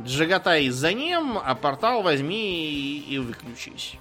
[0.00, 3.96] Джагатай за ним, а портал возьми и, и выключись.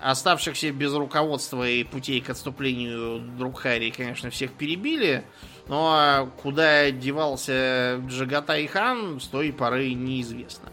[0.00, 5.24] Оставшихся без руководства и путей к отступлению друг Харри, конечно, всех перебили.
[5.68, 10.70] Но а куда девался Джагатай хан, с той поры неизвестно.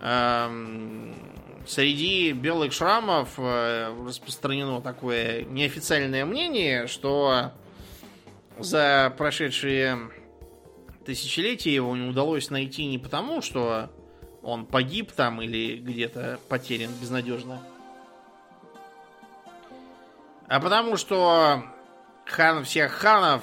[0.00, 1.14] Эм,
[1.66, 7.52] среди белых шрамов э, распространено такое неофициальное мнение, что
[8.58, 10.10] за прошедшие
[11.04, 13.90] тысячелетия его не удалось найти не потому, что
[14.42, 17.60] он погиб там или где-то потерян безнадежно,
[20.48, 21.62] а потому что
[22.24, 23.42] хан всех ханов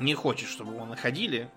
[0.00, 1.48] не хочет, чтобы его находили.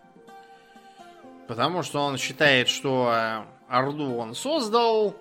[1.48, 5.16] Потому что он считает, что Орду он создал,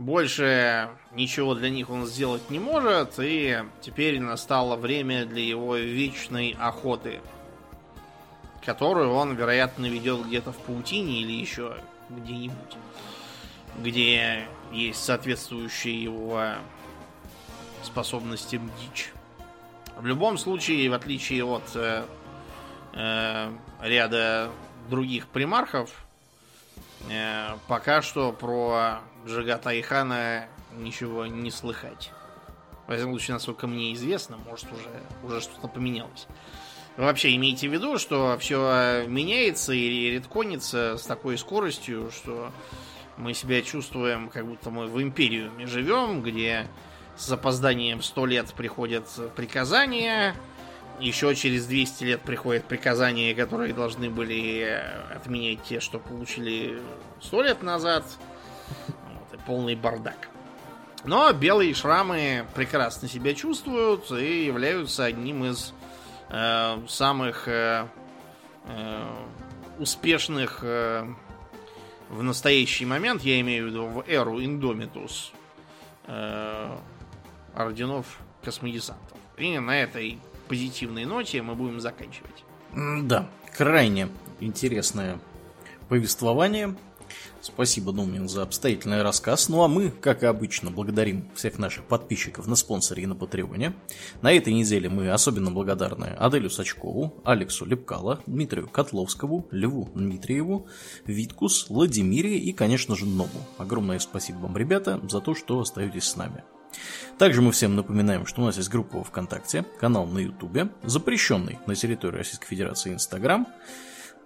[0.00, 6.56] больше ничего для них он сделать не может, и теперь настало время для его вечной
[6.58, 7.20] охоты,
[8.64, 11.76] которую он, вероятно, ведет где-то в паутине или еще
[12.08, 12.76] где-нибудь,
[13.78, 16.54] где есть соответствующие его
[17.82, 19.12] способностям дичь.
[20.00, 22.06] В любом случае, в отличие от э,
[22.94, 23.52] э,
[23.82, 24.50] ряда
[24.88, 25.90] других примархов,
[27.10, 30.46] э, пока что про Джигата Ихана
[30.78, 32.12] ничего не слыхать.
[32.86, 34.88] Во всяком случае, насколько мне известно, может уже,
[35.22, 36.26] уже что-то поменялось.
[36.96, 42.52] Вообще имейте в виду, что все меняется и редконится с такой скоростью, что
[43.18, 46.68] мы себя чувствуем, как будто мы в империуме живем, где
[47.16, 49.06] с запозданием 100 лет приходят
[49.36, 50.34] приказания,
[51.00, 54.82] еще через 200 лет приходят приказания, которые должны были
[55.14, 56.80] отменять те, что получили
[57.20, 58.04] 100 лет назад.
[58.68, 60.28] Вот, и полный бардак.
[61.04, 65.72] Но белые шрамы прекрасно себя чувствуют и являются одним из
[66.28, 67.86] э, самых э,
[68.66, 69.04] э,
[69.78, 71.06] успешных э,
[72.10, 75.32] в настоящий момент, я имею в виду в эру Индомитус,
[76.06, 76.76] э,
[77.62, 79.18] орденов космодесантов.
[79.36, 80.18] И на этой
[80.48, 82.44] позитивной ноте мы будем заканчивать.
[82.74, 84.08] Да, крайне
[84.40, 85.20] интересное
[85.88, 86.76] повествование.
[87.42, 89.48] Спасибо, Думин, за обстоятельный рассказ.
[89.48, 93.74] Ну а мы, как и обычно, благодарим всех наших подписчиков на спонсоре и на Патреоне.
[94.20, 100.68] На этой неделе мы особенно благодарны Аделю Сачкову, Алексу Лепкало, Дмитрию Котловскому, Льву Дмитриеву,
[101.06, 103.38] Виткус, Владимире и, конечно же, Нобу.
[103.58, 106.44] Огромное спасибо вам, ребята, за то, что остаетесь с нами.
[107.18, 111.74] Также мы всем напоминаем, что у нас есть группа ВКонтакте, канал на Ютубе, запрещенный на
[111.74, 113.46] территории Российской Федерации Инстаграм,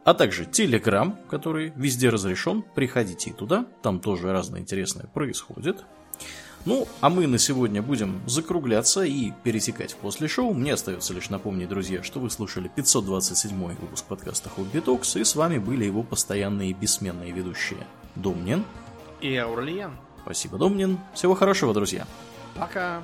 [0.05, 2.63] а также Телеграм, который везде разрешен.
[2.75, 5.85] Приходите и туда, там тоже разное интересное происходит.
[6.67, 10.55] Ну, а мы на сегодня будем закругляться и пересекать после шоу.
[10.55, 15.35] Мне остается лишь напомнить, друзья, что вы слушали 527 выпуск подкаста Хобби Токс, и с
[15.37, 18.65] вами были его постоянные бессменные ведущие Домнин
[19.21, 19.93] и Аурлиен.
[20.23, 20.99] Спасибо, Домнин.
[21.15, 22.07] Всего хорошего, друзья.
[22.55, 23.03] Пока.